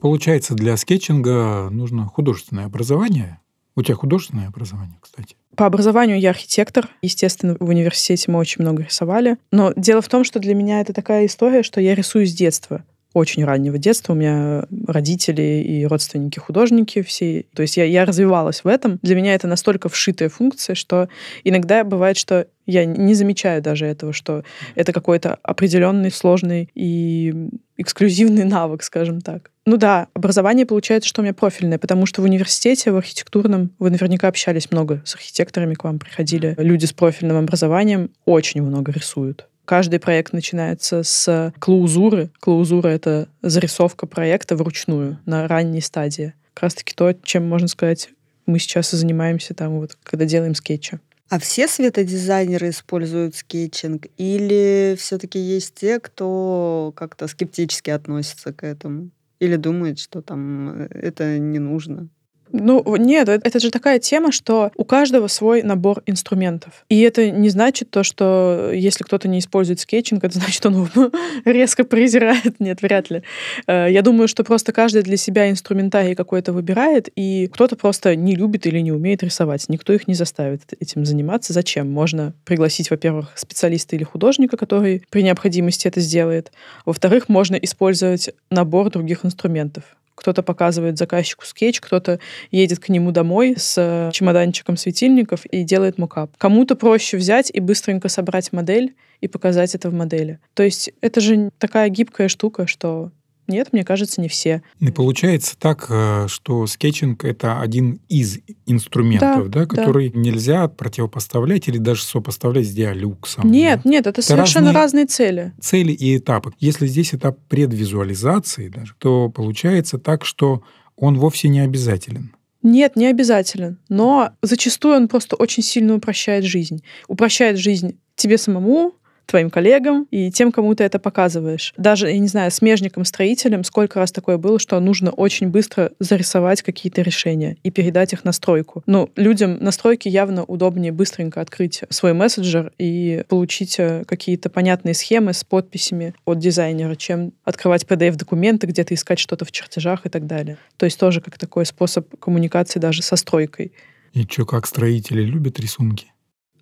Получается, 0.00 0.54
для 0.54 0.76
скетчинга 0.76 1.68
нужно 1.70 2.06
художественное 2.06 2.66
образование. 2.66 3.40
У 3.76 3.82
тебя 3.82 3.94
художественное 3.94 4.48
образование, 4.48 4.96
кстати? 5.00 5.36
По 5.54 5.66
образованию 5.66 6.18
я 6.18 6.30
архитектор. 6.30 6.88
Естественно, 7.02 7.56
в 7.60 7.68
университете 7.68 8.30
мы 8.30 8.38
очень 8.38 8.62
много 8.62 8.82
рисовали. 8.82 9.36
Но 9.52 9.72
дело 9.76 10.00
в 10.00 10.08
том, 10.08 10.24
что 10.24 10.38
для 10.38 10.54
меня 10.54 10.80
это 10.80 10.94
такая 10.94 11.26
история, 11.26 11.62
что 11.62 11.80
я 11.80 11.94
рисую 11.94 12.26
с 12.26 12.32
детства 12.32 12.84
очень 13.16 13.46
раннего 13.46 13.78
детства. 13.78 14.12
У 14.12 14.16
меня 14.16 14.66
родители 14.86 15.64
и 15.66 15.86
родственники 15.86 16.38
художники 16.38 17.00
все. 17.00 17.46
То 17.54 17.62
есть 17.62 17.78
я, 17.78 17.84
я 17.84 18.04
развивалась 18.04 18.62
в 18.62 18.68
этом. 18.68 18.98
Для 19.00 19.16
меня 19.16 19.34
это 19.34 19.46
настолько 19.46 19.88
вшитая 19.88 20.28
функция, 20.28 20.74
что 20.74 21.08
иногда 21.42 21.82
бывает, 21.82 22.18
что 22.18 22.46
я 22.66 22.84
не 22.84 23.14
замечаю 23.14 23.62
даже 23.62 23.86
этого, 23.86 24.12
что 24.12 24.44
это 24.74 24.92
какой-то 24.92 25.38
определенный, 25.42 26.10
сложный 26.10 26.68
и 26.74 27.48
эксклюзивный 27.78 28.44
навык, 28.44 28.82
скажем 28.82 29.22
так. 29.22 29.50
Ну 29.64 29.78
да, 29.78 30.08
образование 30.12 30.66
получается, 30.66 31.08
что 31.08 31.22
у 31.22 31.24
меня 31.24 31.32
профильное, 31.32 31.78
потому 31.78 32.04
что 32.04 32.20
в 32.20 32.24
университете, 32.24 32.90
в 32.90 32.96
архитектурном, 32.96 33.70
вы 33.78 33.88
наверняка 33.88 34.28
общались 34.28 34.70
много 34.70 35.00
с 35.06 35.14
архитекторами, 35.14 35.72
к 35.72 35.84
вам 35.84 35.98
приходили 35.98 36.54
люди 36.58 36.84
с 36.84 36.92
профильным 36.92 37.38
образованием, 37.38 38.10
очень 38.26 38.62
много 38.62 38.92
рисуют. 38.92 39.46
Каждый 39.66 39.98
проект 39.98 40.32
начинается 40.32 41.02
с 41.02 41.52
клаузуры. 41.58 42.30
Клаузура— 42.40 42.88
это 42.88 43.28
зарисовка 43.42 44.06
проекта 44.06 44.54
вручную 44.56 45.18
на 45.26 45.48
ранней 45.48 45.80
стадии. 45.80 46.34
Как 46.54 46.62
раз-таки 46.62 46.94
то, 46.94 47.12
чем, 47.12 47.48
можно 47.48 47.68
сказать, 47.68 48.10
мы 48.46 48.60
сейчас 48.60 48.94
и 48.94 48.96
занимаемся 48.96 49.54
там, 49.54 49.80
вот, 49.80 49.98
когда 50.04 50.24
делаем 50.24 50.54
скетчи. 50.54 51.00
А 51.28 51.40
все 51.40 51.66
светодизайнеры 51.66 52.70
используют 52.70 53.34
скетчинг? 53.34 54.06
Или 54.16 54.94
все-таки 54.96 55.40
есть 55.40 55.74
те, 55.74 55.98
кто 55.98 56.92
как-то 56.94 57.26
скептически 57.26 57.90
относится 57.90 58.52
к 58.52 58.64
этому? 58.64 59.10
Или 59.40 59.56
думает, 59.56 59.98
что 59.98 60.22
там 60.22 60.82
э, 60.82 60.88
это 60.92 61.38
не 61.38 61.58
нужно? 61.58 62.08
Ну, 62.52 62.96
нет, 62.96 63.28
это 63.28 63.58
же 63.58 63.70
такая 63.70 63.98
тема, 63.98 64.32
что 64.32 64.70
у 64.76 64.84
каждого 64.84 65.26
свой 65.26 65.62
набор 65.62 66.02
инструментов. 66.06 66.84
И 66.88 67.00
это 67.00 67.30
не 67.30 67.48
значит 67.48 67.90
то, 67.90 68.02
что 68.02 68.70
если 68.72 69.04
кто-то 69.04 69.28
не 69.28 69.38
использует 69.38 69.80
скетчинг, 69.80 70.24
это 70.24 70.38
значит, 70.38 70.64
он 70.66 70.88
резко 71.44 71.84
презирает. 71.84 72.56
Нет, 72.58 72.82
вряд 72.82 73.10
ли. 73.10 73.22
Э, 73.66 73.88
я 73.90 74.02
думаю, 74.02 74.28
что 74.28 74.44
просто 74.44 74.72
каждый 74.72 75.02
для 75.02 75.16
себя 75.16 75.50
инструментарий 75.50 76.14
какой-то 76.14 76.52
выбирает, 76.52 77.08
и 77.16 77.48
кто-то 77.52 77.76
просто 77.76 78.16
не 78.16 78.34
любит 78.34 78.66
или 78.66 78.80
не 78.80 78.92
умеет 78.92 79.22
рисовать. 79.22 79.68
Никто 79.68 79.92
их 79.92 80.08
не 80.08 80.14
заставит 80.14 80.62
этим 80.78 81.04
заниматься. 81.04 81.52
Зачем? 81.52 81.90
Можно 81.90 82.32
пригласить, 82.44 82.90
во-первых, 82.90 83.32
специалиста 83.34 83.96
или 83.96 84.04
художника, 84.04 84.56
который 84.56 85.02
при 85.10 85.22
необходимости 85.22 85.88
это 85.88 86.00
сделает. 86.00 86.52
Во-вторых, 86.84 87.28
можно 87.28 87.56
использовать 87.56 88.30
набор 88.50 88.90
других 88.90 89.24
инструментов 89.24 89.84
кто-то 90.16 90.42
показывает 90.42 90.98
заказчику 90.98 91.46
скетч, 91.46 91.80
кто-то 91.80 92.18
едет 92.50 92.80
к 92.80 92.88
нему 92.88 93.12
домой 93.12 93.54
с 93.56 94.10
чемоданчиком 94.12 94.76
светильников 94.76 95.46
и 95.46 95.62
делает 95.62 95.98
мокап. 95.98 96.32
Кому-то 96.38 96.74
проще 96.74 97.16
взять 97.16 97.50
и 97.54 97.60
быстренько 97.60 98.08
собрать 98.08 98.52
модель 98.52 98.96
и 99.20 99.28
показать 99.28 99.74
это 99.74 99.90
в 99.90 99.94
модели. 99.94 100.40
То 100.54 100.62
есть 100.62 100.90
это 101.00 101.20
же 101.20 101.50
такая 101.58 101.88
гибкая 101.88 102.28
штука, 102.28 102.66
что 102.66 103.12
нет, 103.48 103.72
мне 103.72 103.84
кажется, 103.84 104.20
не 104.20 104.28
все. 104.28 104.62
И 104.80 104.90
получается 104.90 105.56
так, 105.58 105.86
э, 105.88 106.26
что 106.28 106.66
скетчинг— 106.66 107.24
это 107.26 107.60
один 107.60 108.00
из 108.08 108.38
инструментов, 108.66 109.50
да, 109.50 109.60
да 109.60 109.66
который 109.66 110.10
да. 110.10 110.18
нельзя 110.18 110.68
противопоставлять 110.68 111.68
или 111.68 111.78
даже 111.78 112.02
сопоставлять 112.02 112.66
с 112.66 112.72
диалюксом. 112.72 113.50
Нет, 113.50 113.80
да? 113.84 113.90
нет, 113.90 114.06
это, 114.06 114.20
это 114.20 114.22
совершенно 114.22 114.72
разные, 114.72 114.82
разные 114.82 115.06
цели. 115.06 115.52
Цели 115.60 115.92
и 115.92 116.16
этапы. 116.16 116.52
Если 116.58 116.86
здесь 116.86 117.14
этап 117.14 117.38
предвизуализации 117.48 118.68
даже, 118.68 118.94
то 118.98 119.28
получается 119.28 119.98
так, 119.98 120.24
что 120.24 120.62
он 120.96 121.18
вовсе 121.18 121.48
не 121.48 121.60
обязателен. 121.60 122.34
Нет, 122.62 122.96
не 122.96 123.06
обязателен. 123.06 123.78
Но 123.88 124.32
зачастую 124.42 124.96
он 124.96 125.08
просто 125.08 125.36
очень 125.36 125.62
сильно 125.62 125.94
упрощает 125.94 126.44
жизнь. 126.44 126.82
Упрощает 127.06 127.58
жизнь 127.58 127.98
тебе 128.16 128.38
самому, 128.38 128.94
твоим 129.26 129.50
коллегам 129.50 130.06
и 130.10 130.30
тем, 130.30 130.52
кому 130.52 130.74
ты 130.74 130.84
это 130.84 130.98
показываешь. 130.98 131.74
Даже, 131.76 132.08
я 132.08 132.18
не 132.18 132.28
знаю, 132.28 132.50
смежникам, 132.50 133.04
строителям 133.04 133.64
сколько 133.64 133.98
раз 133.98 134.12
такое 134.12 134.38
было, 134.38 134.58
что 134.58 134.78
нужно 134.80 135.10
очень 135.10 135.48
быстро 135.48 135.92
зарисовать 135.98 136.62
какие-то 136.62 137.02
решения 137.02 137.56
и 137.62 137.70
передать 137.70 138.12
их 138.12 138.24
на 138.24 138.32
стройку. 138.32 138.82
Ну, 138.86 139.10
людям 139.16 139.58
на 139.60 139.72
стройке 139.72 140.08
явно 140.08 140.44
удобнее 140.44 140.92
быстренько 140.92 141.40
открыть 141.40 141.82
свой 141.90 142.12
мессенджер 142.12 142.72
и 142.78 143.24
получить 143.28 143.76
э, 143.78 144.04
какие-то 144.06 144.48
понятные 144.48 144.94
схемы 144.94 145.32
с 145.32 145.44
подписями 145.44 146.14
от 146.24 146.38
дизайнера, 146.38 146.94
чем 146.94 147.32
открывать 147.44 147.84
PDF-документы, 147.84 148.66
где-то 148.66 148.94
искать 148.94 149.18
что-то 149.18 149.44
в 149.44 149.52
чертежах 149.52 150.06
и 150.06 150.08
так 150.08 150.26
далее. 150.26 150.56
То 150.76 150.86
есть 150.86 150.98
тоже 150.98 151.20
как 151.20 151.38
такой 151.38 151.66
способ 151.66 152.08
коммуникации 152.18 152.78
даже 152.78 153.02
со 153.02 153.16
стройкой. 153.16 153.72
И 154.12 154.22
что, 154.22 154.46
как 154.46 154.66
строители 154.66 155.22
любят 155.22 155.58
рисунки? 155.60 156.06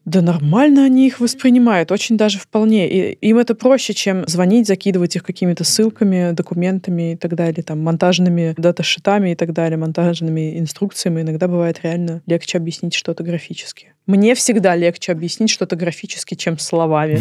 Да 0.04 0.20
нормально 0.20 0.84
они 0.84 1.06
их 1.06 1.20
воспринимают, 1.20 1.90
очень 1.90 2.18
даже 2.18 2.38
вполне. 2.38 2.88
И 2.88 3.12
им 3.26 3.38
это 3.38 3.54
проще, 3.54 3.94
чем 3.94 4.26
звонить, 4.28 4.66
закидывать 4.66 5.16
их 5.16 5.22
какими-то 5.22 5.64
ссылками, 5.64 6.32
документами 6.32 7.12
и 7.12 7.16
так 7.16 7.34
далее, 7.34 7.62
там, 7.62 7.82
монтажными 7.82 8.54
даташитами 8.58 9.32
и 9.32 9.34
так 9.34 9.52
далее, 9.54 9.78
монтажными 9.78 10.58
инструкциями. 10.58 11.22
Иногда 11.22 11.48
бывает 11.48 11.80
реально 11.82 12.20
легче 12.26 12.58
объяснить 12.58 12.94
что-то 12.94 13.22
графически. 13.22 13.94
Мне 14.06 14.34
всегда 14.34 14.76
легче 14.76 15.12
объяснить 15.12 15.48
что-то 15.48 15.76
графически, 15.76 16.34
чем 16.34 16.58
словами. 16.58 17.20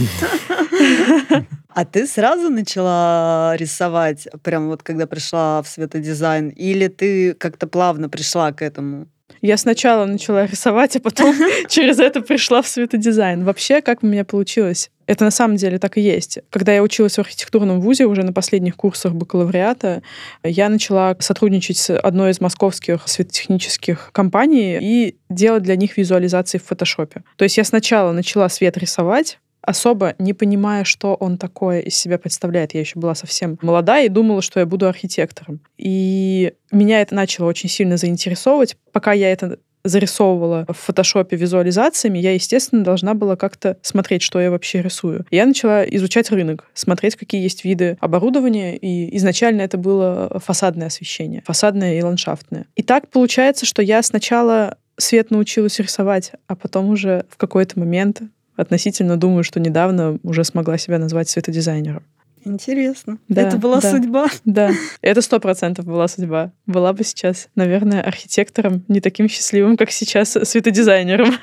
А 1.75 1.85
ты 1.85 2.05
сразу 2.05 2.49
начала 2.49 3.55
рисовать, 3.57 4.27
прям 4.43 4.67
вот 4.67 4.83
когда 4.83 5.07
пришла 5.07 5.63
в 5.63 5.67
светодизайн, 5.67 6.49
или 6.49 6.87
ты 6.87 7.33
как-то 7.33 7.65
плавно 7.65 8.09
пришла 8.09 8.51
к 8.51 8.61
этому? 8.61 9.07
Я 9.41 9.57
сначала 9.57 10.05
начала 10.05 10.45
рисовать, 10.45 10.95
а 10.95 10.99
потом 10.99 11.35
через 11.69 11.99
это 11.99 12.21
пришла 12.21 12.61
в 12.61 12.67
светодизайн. 12.67 13.43
Вообще, 13.43 13.81
как 13.81 14.03
у 14.03 14.07
меня 14.07 14.23
получилось? 14.23 14.89
Это 15.05 15.25
на 15.25 15.31
самом 15.31 15.57
деле 15.57 15.79
так 15.79 15.97
и 15.97 16.01
есть. 16.01 16.39
Когда 16.49 16.73
я 16.73 16.81
училась 16.81 17.15
в 17.15 17.19
архитектурном 17.19 17.81
вузе, 17.81 18.05
уже 18.05 18.23
на 18.23 18.31
последних 18.31 18.77
курсах 18.77 19.13
бакалавриата, 19.13 20.01
я 20.43 20.69
начала 20.69 21.15
сотрудничать 21.19 21.77
с 21.77 21.97
одной 21.97 22.31
из 22.31 22.39
московских 22.39 23.01
светотехнических 23.05 24.11
компаний 24.13 24.77
и 24.81 25.17
делать 25.29 25.63
для 25.63 25.75
них 25.75 25.97
визуализации 25.97 26.57
в 26.57 26.63
фотошопе. 26.63 27.23
То 27.35 27.43
есть 27.43 27.57
я 27.57 27.65
сначала 27.65 28.13
начала 28.13 28.47
свет 28.47 28.77
рисовать, 28.77 29.39
особо 29.63 30.15
не 30.19 30.33
понимая, 30.33 30.83
что 30.83 31.15
он 31.15 31.37
такое 31.37 31.79
из 31.79 31.95
себя 31.95 32.17
представляет. 32.17 32.73
Я 32.73 32.81
еще 32.81 32.99
была 32.99 33.15
совсем 33.15 33.57
молодая 33.61 34.05
и 34.05 34.09
думала, 34.09 34.41
что 34.41 34.59
я 34.59 34.65
буду 34.65 34.87
архитектором. 34.87 35.61
И 35.77 36.53
меня 36.71 37.01
это 37.01 37.15
начало 37.15 37.47
очень 37.47 37.69
сильно 37.69 37.97
заинтересовывать. 37.97 38.77
Пока 38.91 39.13
я 39.13 39.31
это 39.31 39.57
зарисовывала 39.83 40.65
в 40.69 40.73
фотошопе 40.73 41.35
визуализациями, 41.35 42.17
я, 42.17 42.33
естественно, 42.33 42.83
должна 42.83 43.13
была 43.13 43.35
как-то 43.35 43.77
смотреть, 43.81 44.21
что 44.21 44.39
я 44.39 44.49
вообще 44.49 44.81
рисую. 44.81 45.25
Я 45.29 45.45
начала 45.45 45.83
изучать 45.83 46.31
рынок, 46.31 46.69
смотреть, 46.73 47.15
какие 47.15 47.41
есть 47.41 47.65
виды 47.65 47.97
оборудования, 47.99 48.77
и 48.77 49.15
изначально 49.17 49.61
это 49.61 49.77
было 49.77 50.39
фасадное 50.43 50.87
освещение, 50.87 51.43
фасадное 51.45 51.99
и 51.99 52.01
ландшафтное. 52.01 52.65
И 52.75 52.83
так 52.83 53.09
получается, 53.09 53.65
что 53.65 53.81
я 53.81 54.01
сначала 54.03 54.77
свет 54.97 55.31
научилась 55.31 55.79
рисовать, 55.79 56.31
а 56.47 56.55
потом 56.55 56.89
уже 56.89 57.25
в 57.29 57.37
какой-то 57.37 57.79
момент 57.79 58.21
относительно 58.55 59.17
думаю, 59.17 59.43
что 59.43 59.59
недавно 59.59 60.17
уже 60.23 60.43
смогла 60.43 60.77
себя 60.77 60.99
назвать 60.99 61.29
светодизайнером. 61.29 62.03
Интересно. 62.45 63.19
Да, 63.29 63.43
это 63.43 63.57
была 63.57 63.79
да, 63.79 63.91
судьба? 63.91 64.27
Да, 64.43 64.71
это 65.01 65.21
сто 65.21 65.39
процентов 65.39 65.85
была 65.85 66.07
судьба. 66.07 66.51
Была 66.65 66.91
бы 66.91 67.03
сейчас, 67.03 67.47
наверное, 67.55 68.01
архитектором 68.01 68.83
не 68.87 68.99
таким 68.99 69.29
счастливым, 69.29 69.77
как 69.77 69.91
сейчас 69.91 70.31
светодизайнером. 70.31 71.33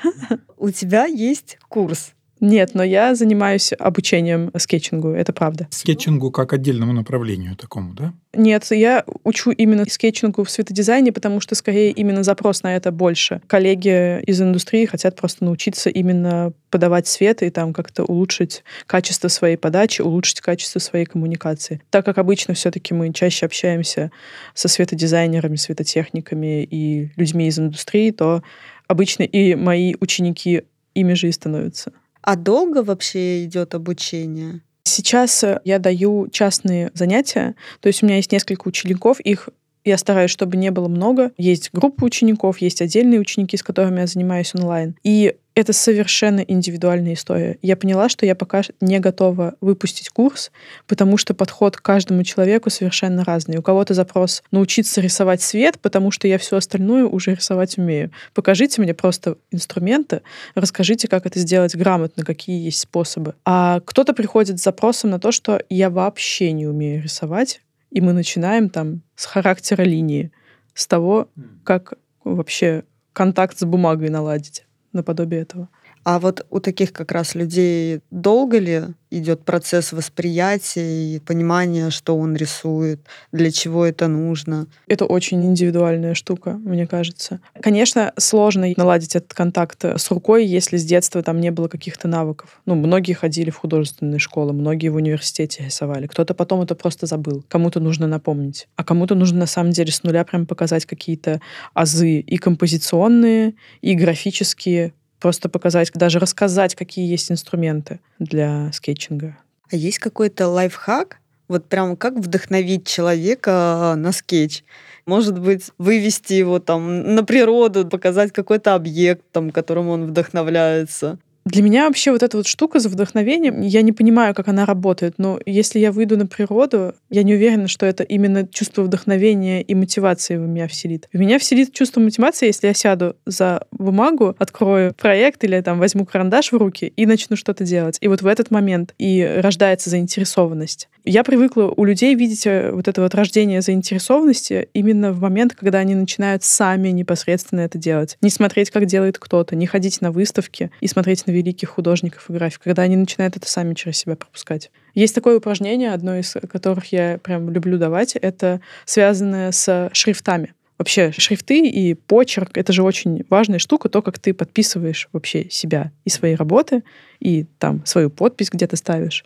У 0.57 0.69
тебя 0.69 1.05
есть 1.05 1.57
курс 1.67 2.13
нет, 2.41 2.71
но 2.73 2.83
я 2.83 3.13
занимаюсь 3.13 3.71
обучением 3.77 4.51
скетчингу, 4.57 5.09
это 5.09 5.31
правда. 5.31 5.67
Скетчингу 5.69 6.31
как 6.31 6.53
отдельному 6.53 6.91
направлению 6.91 7.55
такому, 7.55 7.93
да? 7.93 8.13
Нет, 8.33 8.65
я 8.71 9.05
учу 9.23 9.51
именно 9.51 9.85
скетчингу 9.87 10.43
в 10.43 10.49
светодизайне, 10.49 11.11
потому 11.11 11.39
что 11.39 11.53
скорее 11.53 11.91
именно 11.91 12.23
запрос 12.23 12.63
на 12.63 12.75
это 12.75 12.91
больше. 12.91 13.41
Коллеги 13.45 14.21
из 14.23 14.41
индустрии 14.41 14.85
хотят 14.85 15.15
просто 15.15 15.45
научиться 15.45 15.91
именно 15.91 16.51
подавать 16.71 17.07
свет 17.07 17.43
и 17.43 17.51
там 17.51 17.73
как-то 17.73 18.05
улучшить 18.05 18.63
качество 18.87 19.27
своей 19.27 19.57
подачи, 19.57 20.01
улучшить 20.01 20.41
качество 20.41 20.79
своей 20.79 21.05
коммуникации. 21.05 21.81
Так 21.91 22.05
как 22.05 22.17
обычно 22.17 22.55
все-таки 22.55 22.95
мы 22.95 23.13
чаще 23.13 23.45
общаемся 23.45 24.11
со 24.55 24.67
светодизайнерами, 24.67 25.57
светотехниками 25.57 26.63
и 26.63 27.11
людьми 27.17 27.47
из 27.47 27.59
индустрии, 27.59 28.09
то 28.09 28.41
обычно 28.87 29.23
и 29.23 29.53
мои 29.53 29.93
ученики 29.99 30.63
ими 30.95 31.13
же 31.13 31.27
и 31.27 31.31
становятся. 31.31 31.91
А 32.21 32.35
долго 32.35 32.83
вообще 32.83 33.45
идет 33.45 33.75
обучение? 33.75 34.61
Сейчас 34.83 35.43
я 35.63 35.79
даю 35.79 36.27
частные 36.29 36.91
занятия, 36.93 37.55
то 37.79 37.87
есть 37.87 38.01
у 38.01 38.05
меня 38.05 38.17
есть 38.17 38.31
несколько 38.31 38.67
учеников, 38.67 39.19
их 39.19 39.49
я 39.83 39.97
стараюсь, 39.97 40.31
чтобы 40.31 40.57
не 40.57 40.71
было 40.71 40.87
много. 40.87 41.31
Есть 41.37 41.69
группа 41.73 42.03
учеников, 42.03 42.59
есть 42.59 42.81
отдельные 42.81 43.19
ученики, 43.19 43.57
с 43.57 43.63
которыми 43.63 44.01
я 44.01 44.07
занимаюсь 44.07 44.53
онлайн. 44.55 44.95
И 45.03 45.35
это 45.53 45.73
совершенно 45.73 46.39
индивидуальная 46.39 47.13
история. 47.13 47.57
Я 47.61 47.75
поняла, 47.75 48.07
что 48.07 48.25
я 48.25 48.35
пока 48.35 48.61
не 48.79 48.99
готова 48.99 49.55
выпустить 49.59 50.09
курс, 50.09 50.51
потому 50.87 51.17
что 51.17 51.33
подход 51.33 51.75
к 51.75 51.81
каждому 51.81 52.23
человеку 52.23 52.69
совершенно 52.69 53.25
разный. 53.25 53.57
У 53.57 53.61
кого-то 53.61 53.93
запрос 53.93 54.43
научиться 54.51 55.01
рисовать 55.01 55.41
свет, 55.41 55.77
потому 55.79 56.11
что 56.11 56.27
я 56.27 56.37
все 56.37 56.57
остальное 56.57 57.05
уже 57.05 57.35
рисовать 57.35 57.77
умею. 57.77 58.11
Покажите 58.33 58.81
мне 58.81 58.93
просто 58.93 59.37
инструменты, 59.51 60.21
расскажите, 60.55 61.07
как 61.07 61.25
это 61.25 61.39
сделать 61.39 61.75
грамотно, 61.75 62.23
какие 62.23 62.63
есть 62.63 62.79
способы. 62.79 63.35
А 63.43 63.81
кто-то 63.81 64.13
приходит 64.13 64.59
с 64.59 64.63
запросом 64.63 65.09
на 65.09 65.19
то, 65.19 65.31
что 65.31 65.61
я 65.69 65.89
вообще 65.89 66.53
не 66.53 66.65
умею 66.65 67.03
рисовать, 67.03 67.61
и 67.91 68.01
мы 68.01 68.13
начинаем 68.13 68.69
там 68.69 69.01
с 69.15 69.25
характера 69.25 69.83
линии, 69.83 70.31
с 70.73 70.87
того, 70.87 71.29
как 71.63 71.93
вообще 72.23 72.85
контакт 73.13 73.59
с 73.59 73.65
бумагой 73.65 74.09
наладить 74.09 74.65
наподобие 74.93 75.41
этого. 75.41 75.69
А 76.03 76.19
вот 76.19 76.45
у 76.49 76.59
таких 76.59 76.93
как 76.93 77.11
раз 77.11 77.35
людей 77.35 78.01
долго 78.09 78.57
ли 78.57 78.83
идет 79.11 79.43
процесс 79.43 79.91
восприятия 79.91 81.15
и 81.15 81.19
понимания, 81.19 81.89
что 81.89 82.17
он 82.17 82.35
рисует, 82.35 83.01
для 83.31 83.51
чего 83.51 83.85
это 83.85 84.07
нужно? 84.07 84.67
Это 84.87 85.05
очень 85.05 85.45
индивидуальная 85.45 86.13
штука, 86.13 86.53
мне 86.53 86.87
кажется. 86.87 87.41
Конечно, 87.61 88.13
сложно 88.17 88.67
наладить 88.77 89.15
этот 89.15 89.33
контакт 89.33 89.83
с 89.83 90.09
рукой, 90.09 90.45
если 90.45 90.77
с 90.77 90.85
детства 90.85 91.21
там 91.21 91.41
не 91.41 91.51
было 91.51 91.67
каких-то 91.67 92.07
навыков. 92.07 92.61
Ну, 92.65 92.75
многие 92.75 93.13
ходили 93.13 93.49
в 93.49 93.57
художественные 93.57 94.19
школы, 94.19 94.53
многие 94.53 94.87
в 94.87 94.95
университете 94.95 95.65
рисовали. 95.65 96.07
Кто-то 96.07 96.33
потом 96.33 96.61
это 96.61 96.73
просто 96.75 97.05
забыл. 97.05 97.43
Кому-то 97.49 97.79
нужно 97.79 98.07
напомнить. 98.07 98.67
А 98.77 98.83
кому-то 98.83 99.13
нужно 99.15 99.39
на 99.39 99.45
самом 99.45 99.71
деле 99.71 99.91
с 99.91 100.03
нуля 100.03 100.23
прям 100.23 100.45
показать 100.45 100.85
какие-то 100.85 101.41
азы 101.73 102.19
и 102.19 102.37
композиционные, 102.37 103.55
и 103.81 103.93
графические, 103.93 104.93
просто 105.21 105.47
показать, 105.47 105.91
даже 105.93 106.19
рассказать, 106.19 106.75
какие 106.75 107.09
есть 107.09 107.31
инструменты 107.31 107.99
для 108.19 108.71
скетчинга. 108.73 109.37
А 109.71 109.75
есть 109.75 109.99
какой-то 109.99 110.47
лайфхак? 110.47 111.17
Вот 111.47 111.65
прям 111.65 111.95
как 111.95 112.15
вдохновить 112.15 112.87
человека 112.87 113.93
на 113.97 114.11
скетч? 114.11 114.63
Может 115.05 115.39
быть, 115.39 115.71
вывести 115.77 116.33
его 116.33 116.59
там 116.59 117.15
на 117.15 117.23
природу, 117.23 117.87
показать 117.87 118.31
какой-то 118.31 118.73
объект, 118.73 119.23
там, 119.31 119.51
которым 119.51 119.89
он 119.89 120.05
вдохновляется. 120.05 121.19
Для 121.45 121.63
меня 121.63 121.87
вообще 121.87 122.11
вот 122.11 122.21
эта 122.21 122.37
вот 122.37 122.47
штука 122.47 122.79
за 122.79 122.89
вдохновением, 122.89 123.61
я 123.61 123.81
не 123.81 123.91
понимаю, 123.91 124.35
как 124.35 124.47
она 124.47 124.65
работает, 124.65 125.15
но 125.17 125.39
если 125.45 125.79
я 125.79 125.91
выйду 125.91 126.15
на 126.17 126.27
природу, 126.27 126.93
я 127.09 127.23
не 127.23 127.33
уверена, 127.33 127.67
что 127.67 127.85
это 127.85 128.03
именно 128.03 128.47
чувство 128.47 128.83
вдохновения 128.83 129.61
и 129.63 129.73
мотивации 129.73 130.37
в 130.37 130.41
меня 130.41 130.67
вселит. 130.67 131.07
В 131.11 131.17
меня 131.17 131.39
вселит 131.39 131.73
чувство 131.73 131.99
мотивации, 131.99 132.47
если 132.47 132.67
я 132.67 132.73
сяду 132.73 133.15
за 133.25 133.65
бумагу, 133.71 134.35
открою 134.37 134.93
проект 134.93 135.43
или 135.43 135.59
там 135.61 135.79
возьму 135.79 136.05
карандаш 136.05 136.51
в 136.51 136.57
руки 136.57 136.93
и 136.95 137.05
начну 137.07 137.35
что-то 137.35 137.63
делать. 137.63 137.97
И 138.01 138.07
вот 138.07 138.21
в 138.21 138.27
этот 138.27 138.51
момент 138.51 138.93
и 138.99 139.23
рождается 139.23 139.89
заинтересованность. 139.89 140.89
Я 141.03 141.23
привыкла 141.23 141.73
у 141.75 141.83
людей 141.83 142.13
видеть 142.13 142.45
э, 142.45 142.71
вот 142.71 142.87
это 142.87 143.01
вот 143.01 143.15
рождение 143.15 143.61
заинтересованности 143.61 144.69
именно 144.73 145.11
в 145.11 145.19
момент, 145.19 145.55
когда 145.55 145.79
они 145.79 145.95
начинают 145.95 146.43
сами 146.43 146.89
непосредственно 146.89 147.61
это 147.61 147.79
делать. 147.79 148.17
Не 148.21 148.29
смотреть, 148.29 148.69
как 148.69 148.85
делает 148.85 149.17
кто-то, 149.17 149.55
не 149.55 149.65
ходить 149.65 149.99
на 150.01 150.11
выставки 150.11 150.69
и 150.79 150.87
смотреть 150.87 151.25
на 151.25 151.31
великих 151.31 151.69
художников 151.69 152.29
и 152.29 152.33
график, 152.33 152.61
когда 152.61 152.83
они 152.83 152.97
начинают 152.97 153.35
это 153.35 153.49
сами 153.49 153.73
через 153.73 153.97
себя 153.97 154.15
пропускать. 154.15 154.69
Есть 154.93 155.15
такое 155.15 155.37
упражнение, 155.37 155.91
одно 155.91 156.17
из 156.17 156.35
которых 156.51 156.91
я 156.91 157.17
прям 157.17 157.49
люблю 157.49 157.79
давать, 157.79 158.15
это 158.15 158.61
связанное 158.85 159.51
с 159.51 159.89
шрифтами. 159.93 160.53
Вообще, 160.77 161.11
шрифты 161.11 161.67
и 161.67 161.93
почерк— 161.93 162.51
это 162.57 162.73
же 162.73 162.81
очень 162.81 163.23
важная 163.29 163.59
штука, 163.59 163.87
то, 163.87 164.01
как 164.01 164.17
ты 164.17 164.33
подписываешь 164.33 165.09
вообще 165.13 165.47
себя 165.49 165.91
и 166.05 166.09
свои 166.09 166.33
работы, 166.33 166.83
и 167.19 167.45
там 167.59 167.85
свою 167.85 168.09
подпись 168.09 168.49
где-то 168.51 168.75
ставишь. 168.77 169.23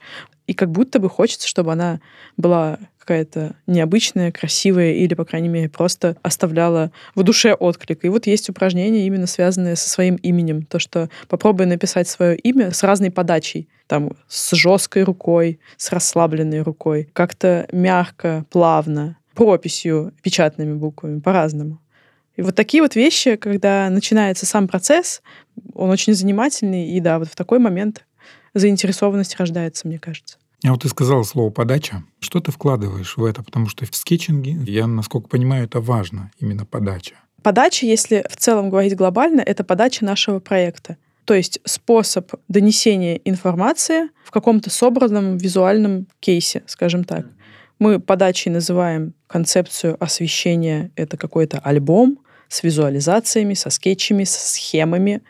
И 0.48 0.54
как 0.54 0.72
будто 0.72 1.00
бы 1.00 1.10
хочется, 1.10 1.48
чтобы 1.48 1.72
она 1.72 2.00
была 2.38 2.80
какая-то 3.00 3.56
необычная, 3.68 4.32
красивая 4.32 4.94
или, 4.94 5.14
по 5.14 5.26
крайней 5.26 5.48
мере, 5.48 5.70
просто 5.70 6.18
оставляла 6.24 6.92
в 7.14 7.24
душе 7.24 7.54
отклик. 7.54 8.04
И 8.04 8.10
вот 8.10 8.26
есть 8.26 8.50
упражнения, 8.50 9.06
именно 9.06 9.28
связанные 9.28 9.76
со 9.76 9.90
своим 9.90 10.16
именем. 10.16 10.64
То, 10.64 10.80
что 10.80 11.10
попробуй 11.28 11.68
написать 11.68 12.08
свое 12.08 12.36
имя 12.36 12.72
с 12.72 12.84
разной 12.84 13.12
подачей. 13.12 13.70
Там 13.88 14.12
с 14.28 14.56
жесткой 14.56 15.04
рукой, 15.04 15.60
с 15.78 15.92
расслабленной 15.92 16.62
рукой. 16.62 17.10
Как-то 17.14 17.68
мягко, 17.72 18.46
плавно 18.50 19.18
прописью, 19.36 20.14
печатными 20.24 20.74
буквами, 20.74 21.20
по-разному. 21.20 21.80
И 22.38 22.42
вот 22.42 22.56
такие 22.56 22.82
вот 22.82 22.96
вещи, 22.96 23.36
когда 23.36 23.90
начинается 23.90 24.46
сам 24.46 24.68
процесс, 24.68 25.22
он 25.74 25.90
очень 25.90 26.14
занимательный, 26.14 26.90
и 26.90 27.00
да, 27.00 27.20
вот 27.20 27.30
в 27.30 27.36
такой 27.36 27.60
момент 27.60 28.06
заинтересованность 28.56 29.36
рождается, 29.38 29.88
мне 29.88 30.00
кажется. 30.00 30.38
А 30.64 30.72
вот 30.72 30.82
ты 30.82 30.90
сказала 30.90 31.22
слово 31.22 31.52
«подача». 31.52 32.04
Что 32.20 32.40
ты 32.40 32.52
вкладываешь 32.52 33.18
в 33.18 33.24
это? 33.24 33.44
Потому 33.44 33.68
что 33.68 33.86
в 33.86 33.96
скетчинге, 33.96 34.58
я, 34.66 34.88
насколько 34.88 35.28
понимаю, 35.28 35.66
это 35.66 35.80
важно, 35.80 36.32
именно 36.40 36.66
подача. 36.66 37.16
Подача, 37.44 37.86
если 37.86 38.26
в 38.28 38.38
целом 38.38 38.72
говорить 38.72 38.96
глобально, 38.96 39.42
это 39.42 39.64
подача 39.64 40.04
нашего 40.04 40.40
проекта. 40.40 40.98
То 41.26 41.36
есть 41.36 41.60
способ 41.66 42.32
донесения 42.48 43.20
информации 43.26 44.10
в 44.24 44.32
каком-то 44.32 44.72
собранном 44.72 45.38
визуальном 45.38 46.08
кейсе, 46.20 46.64
скажем 46.66 47.04
так. 47.04 47.28
Мы 47.78 48.00
подачей 48.00 48.52
называем 48.52 49.14
концепцию 49.28 49.98
освещения. 50.04 50.92
Это 50.96 51.18
какой-то 51.18 51.60
альбом 51.60 52.20
с 52.48 52.64
визуализациями, 52.64 53.54
со 53.54 53.70
скетчами, 53.70 54.24
со 54.24 54.40
схемами, 54.40 55.22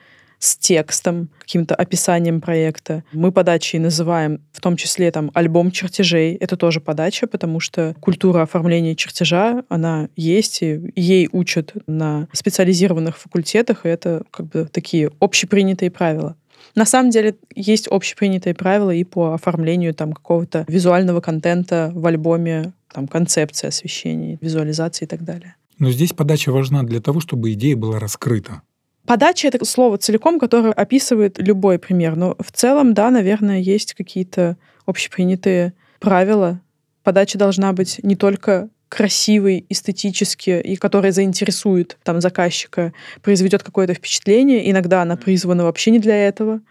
с 0.45 0.57
текстом, 0.57 1.29
каким-то 1.39 1.75
описанием 1.75 2.41
проекта. 2.41 3.03
Мы 3.11 3.31
подачей 3.31 3.79
называем 3.79 4.41
в 4.51 4.61
том 4.61 4.77
числе 4.77 5.11
там 5.11 5.31
альбом 5.33 5.71
чертежей. 5.71 6.35
Это 6.35 6.55
тоже 6.55 6.79
подача, 6.79 7.27
потому 7.27 7.59
что 7.59 7.95
культура 7.99 8.43
оформления 8.43 8.95
чертежа, 8.95 9.63
она 9.69 10.09
есть, 10.15 10.61
и 10.61 10.91
ей 10.95 11.29
учат 11.31 11.73
на 11.87 12.27
специализированных 12.31 13.17
факультетах, 13.17 13.85
и 13.85 13.89
это 13.89 14.23
как 14.31 14.47
бы 14.47 14.67
такие 14.71 15.11
общепринятые 15.19 15.91
правила. 15.91 16.35
На 16.75 16.85
самом 16.85 17.09
деле 17.09 17.35
есть 17.55 17.87
общепринятые 17.87 18.53
правила 18.53 18.91
и 18.91 19.03
по 19.03 19.33
оформлению 19.33 19.93
там 19.93 20.13
какого-то 20.13 20.65
визуального 20.67 21.21
контента 21.21 21.91
в 21.93 22.05
альбоме, 22.05 22.73
там 22.91 23.07
концепции 23.07 23.67
освещения, 23.67 24.37
визуализации 24.41 25.05
и 25.05 25.07
так 25.07 25.23
далее. 25.23 25.55
Но 25.79 25.91
здесь 25.91 26.13
подача 26.13 26.51
важна 26.51 26.83
для 26.83 27.01
того, 27.01 27.19
чтобы 27.19 27.51
идея 27.53 27.75
была 27.75 27.99
раскрыта. 27.99 28.61
Подача— 29.05 29.47
это 29.49 29.63
слово 29.65 29.97
целиком, 29.97 30.39
которое 30.39 30.73
описывает 30.73 31.37
любой 31.37 31.77
пример. 31.77 32.15
Но 32.15 32.35
в 32.39 32.51
целом, 32.51 32.93
да, 32.93 33.11
наверное, 33.11 33.59
есть 33.59 33.93
какие-то 33.93 34.57
общепринятые 34.85 35.73
правила. 35.99 36.61
Подача 37.03 37.37
должна 37.37 37.71
быть 37.73 37.99
не 38.03 38.15
только 38.15 38.69
красивый, 38.89 39.65
эстетически, 39.69 40.61
и 40.61 40.75
которая 40.75 41.11
заинтересует 41.11 41.97
там 42.03 42.21
заказчика, 42.21 42.93
произведет 43.21 43.61
какое-то 43.61 43.93
впечатление. 43.93 44.69
Иногда 44.71 45.01
она 45.01 45.17
призвана 45.17 45.63
вообще 45.63 45.91
не 45.91 45.99
для 45.99 46.15
этого. 46.15 46.61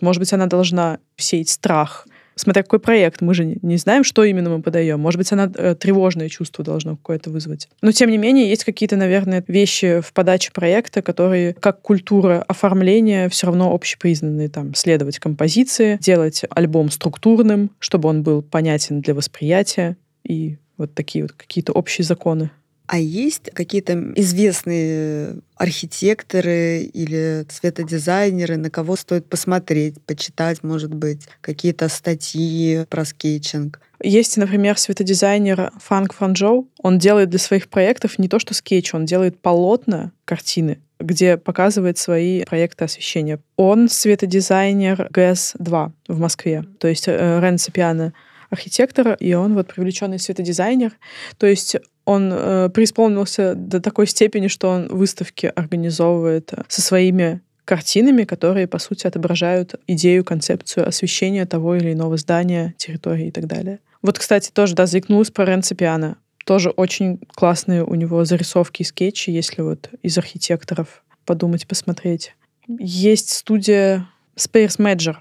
Может 0.00 0.20
быть, 0.20 0.32
она 0.32 0.46
должна 0.46 0.98
сеять 1.16 1.48
страх, 1.50 2.06
смотря 2.36 2.62
какой 2.62 2.80
проект, 2.80 3.20
мы 3.20 3.34
же 3.34 3.58
не 3.62 3.76
знаем, 3.76 4.04
что 4.04 4.24
именно 4.24 4.50
мы 4.50 4.62
подаем. 4.62 5.00
Может 5.00 5.18
быть, 5.18 5.32
она 5.32 5.50
э, 5.54 5.74
тревожное 5.74 6.28
чувство 6.28 6.64
должно 6.64 6.96
какое-то 6.96 7.30
вызвать. 7.30 7.68
Но, 7.82 7.92
тем 7.92 8.10
не 8.10 8.18
менее, 8.18 8.48
есть 8.48 8.64
какие-то, 8.64 8.96
наверное, 8.96 9.44
вещи 9.46 10.00
в 10.00 10.12
подаче 10.12 10.50
проекта, 10.52 11.02
которые, 11.02 11.54
как 11.54 11.82
культура 11.82 12.44
оформления, 12.46 13.28
все 13.28 13.46
равно 13.46 13.72
общепризнанные. 13.72 14.48
Там, 14.48 14.74
следовать 14.74 15.18
композиции, 15.18 15.98
делать 16.00 16.42
альбом 16.50 16.90
структурным, 16.90 17.70
чтобы 17.78 18.08
он 18.08 18.22
был 18.22 18.42
понятен 18.42 19.00
для 19.00 19.14
восприятия 19.14 19.96
и 20.26 20.58
вот 20.76 20.94
такие 20.94 21.24
вот 21.24 21.32
какие-то 21.32 21.72
общие 21.72 22.04
законы. 22.04 22.50
А 22.86 22.98
есть 22.98 23.50
какие-то 23.54 23.94
известные 24.16 25.38
архитекторы 25.56 26.82
или 26.82 27.46
светодизайнеры, 27.48 28.58
на 28.58 28.68
кого 28.68 28.96
стоит 28.96 29.26
посмотреть, 29.26 30.00
почитать, 30.02 30.62
может 30.62 30.92
быть, 30.92 31.22
какие-то 31.40 31.88
статьи 31.88 32.84
про 32.90 33.06
скетчинг? 33.06 33.80
Есть, 34.02 34.36
например, 34.36 34.78
светодизайнер 34.78 35.72
Фанк 35.80 36.12
Фанжоу. 36.12 36.68
Он 36.78 36.98
делает 36.98 37.30
для 37.30 37.38
своих 37.38 37.68
проектов 37.68 38.18
не 38.18 38.28
то 38.28 38.38
что 38.38 38.52
скетч, 38.52 38.92
он 38.92 39.06
делает 39.06 39.40
полотна, 39.40 40.12
картины, 40.26 40.78
где 41.00 41.38
показывает 41.38 41.96
свои 41.96 42.44
проекты 42.44 42.84
освещения. 42.84 43.38
Он 43.56 43.88
светодизайнер 43.88 45.08
ГЭС-2 45.10 45.92
в 46.08 46.18
Москве, 46.18 46.64
то 46.78 46.88
есть 46.88 47.08
э, 47.08 47.40
Ренцо 47.40 47.72
Пиано 47.72 48.12
архитектор, 48.54 49.14
и 49.20 49.34
он 49.34 49.54
вот 49.54 49.68
привлеченный 49.68 50.18
светодизайнер. 50.18 50.92
То 51.38 51.46
есть 51.46 51.76
он 52.04 52.32
э, 52.32 52.70
преисполнился 52.70 53.54
до 53.54 53.80
такой 53.80 54.06
степени, 54.06 54.48
что 54.48 54.70
он 54.70 54.88
выставки 54.88 55.52
организовывает 55.54 56.52
э, 56.52 56.62
со 56.68 56.80
своими 56.80 57.40
картинами, 57.64 58.24
которые, 58.24 58.66
по 58.66 58.78
сути, 58.78 59.06
отображают 59.06 59.74
идею, 59.86 60.24
концепцию 60.24 60.86
освещения 60.86 61.46
того 61.46 61.76
или 61.76 61.92
иного 61.92 62.16
здания, 62.16 62.74
территории 62.76 63.28
и 63.28 63.30
так 63.30 63.46
далее. 63.46 63.78
Вот, 64.02 64.18
кстати, 64.18 64.50
тоже, 64.50 64.74
да, 64.74 64.86
заикнулась 64.86 65.30
про 65.30 65.46
Ренцо 65.46 65.74
Пиано. 65.74 66.16
Тоже 66.44 66.70
очень 66.70 67.20
классные 67.34 67.84
у 67.84 67.94
него 67.94 68.24
зарисовки 68.26 68.82
и 68.82 68.84
скетчи, 68.84 69.30
если 69.30 69.62
вот 69.62 69.88
из 70.02 70.18
архитекторов 70.18 71.02
подумать, 71.24 71.66
посмотреть. 71.66 72.34
Есть 72.68 73.30
студия 73.30 74.06
Speirs 74.36 74.78
Major, 74.78 75.16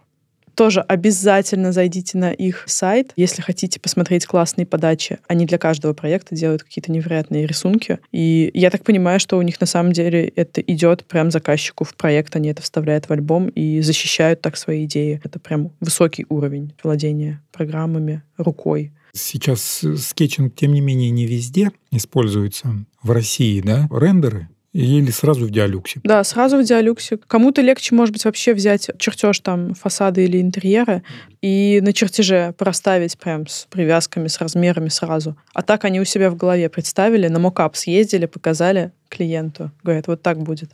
тоже 0.56 0.82
обязательно 0.82 1.72
зайдите 1.72 2.18
на 2.18 2.32
их 2.32 2.64
сайт, 2.68 3.14
если 3.16 3.42
хотите 3.42 3.80
посмотреть 3.80 4.26
классные 4.26 4.66
подачи. 4.66 5.20
Они 5.28 5.46
для 5.46 5.58
каждого 5.58 5.94
проекта 5.94 6.36
делают 6.36 6.64
какие-то 6.64 6.92
невероятные 6.92 7.46
рисунки. 7.46 8.00
И 8.12 8.52
я 8.54 8.70
так 8.70 8.84
понимаю, 8.84 9.20
что 9.20 9.38
у 9.38 9.42
них 9.42 9.60
на 9.60 9.68
самом 9.68 9.94
деле 9.94 10.28
это 10.36 10.62
идет 10.62 11.06
прям 11.06 11.32
заказчику 11.32 11.84
в 11.84 11.96
проект, 11.96 12.36
они 12.36 12.50
это 12.50 12.62
вставляют 12.62 13.10
в 13.10 13.12
альбом 13.12 13.50
и 13.50 13.82
защищают 13.82 14.42
так 14.42 14.58
свои 14.58 14.86
идеи. 14.86 15.22
Это 15.24 15.40
прям 15.40 15.72
высокий 15.80 16.26
уровень 16.30 16.74
владения 16.84 17.42
программами 17.52 18.24
рукой. 18.38 18.92
Сейчас 19.16 19.86
скетчинг, 20.00 20.56
тем 20.56 20.74
не 20.74 20.82
менее, 20.82 21.12
не 21.12 21.28
везде 21.28 21.72
используется. 21.92 22.86
В 23.04 23.12
России, 23.12 23.62
да, 23.62 23.88
рендеры 23.92 24.50
или 24.74 25.12
сразу 25.12 25.46
в 25.46 25.52
DIALux 25.52 25.89
е? 25.89 26.02
Да, 26.04 26.24
сразу 26.24 26.58
в 26.58 26.64
диалюксе. 26.64 27.18
Кому-то 27.28 27.62
легче, 27.62 27.94
может 27.94 28.14
быть, 28.14 28.26
вообще 28.26 28.54
взять 28.54 28.90
чертеж 28.98 29.40
там 29.40 29.76
фасады 29.76 30.26
или 30.26 30.42
интерьера 30.42 31.04
и 31.42 31.80
на 31.84 31.94
чертеже 31.94 32.56
проставить 32.58 33.18
прям 33.18 33.48
с 33.48 33.68
привязками, 33.70 34.28
с 34.28 34.40
размерами 34.40 34.90
сразу. 34.90 35.38
А 35.54 35.62
так 35.62 35.86
они 35.86 36.02
у 36.02 36.06
себя 36.06 36.32
в 36.32 36.36
голове 36.36 36.70
представили, 36.70 37.28
на 37.28 37.40
мокап 37.40 37.76
съездили, 37.76 38.26
показали 38.26 38.92
клиенту. 39.10 39.72
Говорят, 39.84 40.08
вот 40.08 40.22
так 40.24 40.40
будет. 40.40 40.72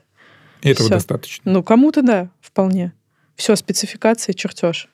Этого 0.62 0.86
Всё. 0.88 0.96
достаточно? 0.96 1.52
Ну, 1.52 1.64
кому-то 1.64 2.02
да, 2.02 2.30
вполне. 2.42 2.94
Все, 3.36 3.56
спецификация, 3.56 4.34
чертеж. 4.34 4.88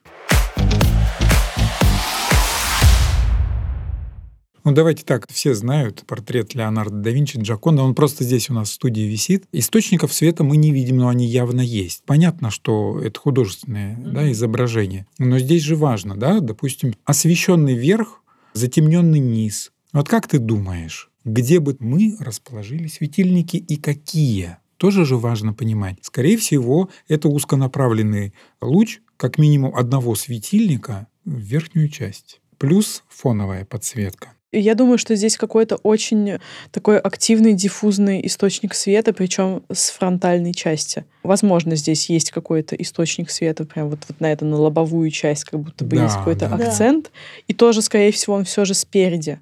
Ну, 4.65 4.71
давайте 4.71 5.05
так, 5.05 5.27
все 5.31 5.53
знают 5.53 6.03
портрет 6.07 6.55
Леонардо 6.55 6.97
да 6.97 7.11
Винчи 7.11 7.37
Джаконда, 7.37 7.83
он 7.83 7.93
просто 7.93 8.23
здесь 8.23 8.49
у 8.49 8.53
нас 8.53 8.69
в 8.69 8.73
студии 8.73 9.03
висит. 9.03 9.45
Источников 9.51 10.11
света 10.11 10.43
мы 10.43 10.57
не 10.57 10.71
видим, 10.71 10.97
но 10.97 11.07
они 11.07 11.27
явно 11.27 11.61
есть. 11.61 12.01
Понятно, 12.03 12.49
что 12.49 12.99
это 12.99 13.19
художественное 13.19 13.95
mm-hmm. 13.95 14.11
да, 14.11 14.31
изображение, 14.31 15.05
но 15.19 15.37
здесь 15.37 15.61
же 15.61 15.75
важно, 15.75 16.17
да, 16.17 16.39
допустим, 16.39 16.95
освещенный 17.05 17.75
верх, 17.75 18.23
затемненный 18.53 19.19
низ. 19.19 19.71
Вот 19.93 20.09
как 20.09 20.27
ты 20.27 20.39
думаешь, 20.39 21.11
где 21.23 21.59
бы 21.59 21.77
мы 21.79 22.17
расположили 22.19 22.87
светильники 22.87 23.57
и 23.57 23.75
какие? 23.75 24.57
Тоже 24.77 25.05
же 25.05 25.15
важно 25.15 25.53
понимать. 25.53 25.99
Скорее 26.01 26.37
всего, 26.37 26.89
это 27.07 27.29
узконаправленный 27.29 28.33
луч 28.61 29.01
как 29.15 29.37
минимум 29.37 29.75
одного 29.75 30.15
светильника 30.15 31.05
в 31.23 31.37
верхнюю 31.37 31.89
часть. 31.89 32.41
Плюс 32.57 33.03
фоновая 33.09 33.63
подсветка. 33.63 34.34
Я 34.59 34.75
думаю, 34.75 34.97
что 34.97 35.15
здесь 35.15 35.37
какой-то 35.37 35.75
очень 35.77 36.39
такой 36.71 36.97
активный 36.99 37.53
диффузный 37.53 38.25
источник 38.25 38.73
света, 38.73 39.13
причем 39.13 39.63
с 39.71 39.89
фронтальной 39.89 40.53
части. 40.53 41.05
Возможно, 41.23 41.75
здесь 41.75 42.09
есть 42.09 42.31
какой-то 42.31 42.75
источник 42.75 43.29
света, 43.29 43.65
прям 43.65 43.89
вот, 43.89 43.99
вот 44.07 44.19
на 44.19 44.31
эту, 44.31 44.45
на 44.45 44.57
лобовую 44.57 45.09
часть, 45.11 45.43
как 45.43 45.59
будто 45.59 45.83
бы 45.83 45.97
да, 45.97 46.03
есть 46.03 46.15
какой-то 46.15 46.47
да. 46.47 46.55
акцент. 46.55 47.11
И 47.47 47.53
тоже, 47.53 47.81
скорее 47.81 48.11
всего, 48.11 48.35
он 48.35 48.45
все 48.45 48.65
же 48.65 48.73
спереди. 48.73 49.39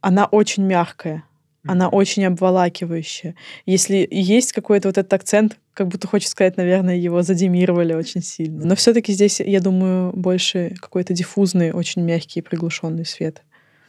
Она 0.00 0.26
очень 0.26 0.64
мягкая, 0.64 1.24
она 1.64 1.88
очень 1.88 2.24
обволакивающая. 2.24 3.36
Если 3.66 4.06
есть 4.10 4.52
какой-то 4.52 4.88
вот 4.88 4.98
этот 4.98 5.12
акцент, 5.12 5.58
как 5.74 5.88
будто 5.88 6.08
хочется 6.08 6.32
сказать, 6.32 6.56
наверное, 6.56 6.96
его 6.96 7.22
задемировали 7.22 7.94
очень 7.94 8.22
сильно. 8.22 8.66
Но 8.66 8.74
все-таки 8.74 9.12
здесь, 9.12 9.40
я 9.40 9.60
думаю, 9.60 10.12
больше 10.12 10.74
какой-то 10.80 11.14
диффузный, 11.14 11.72
очень 11.72 12.02
мягкий 12.02 12.40
и 12.40 12.42
приглушенный 12.42 13.06
свет 13.06 13.42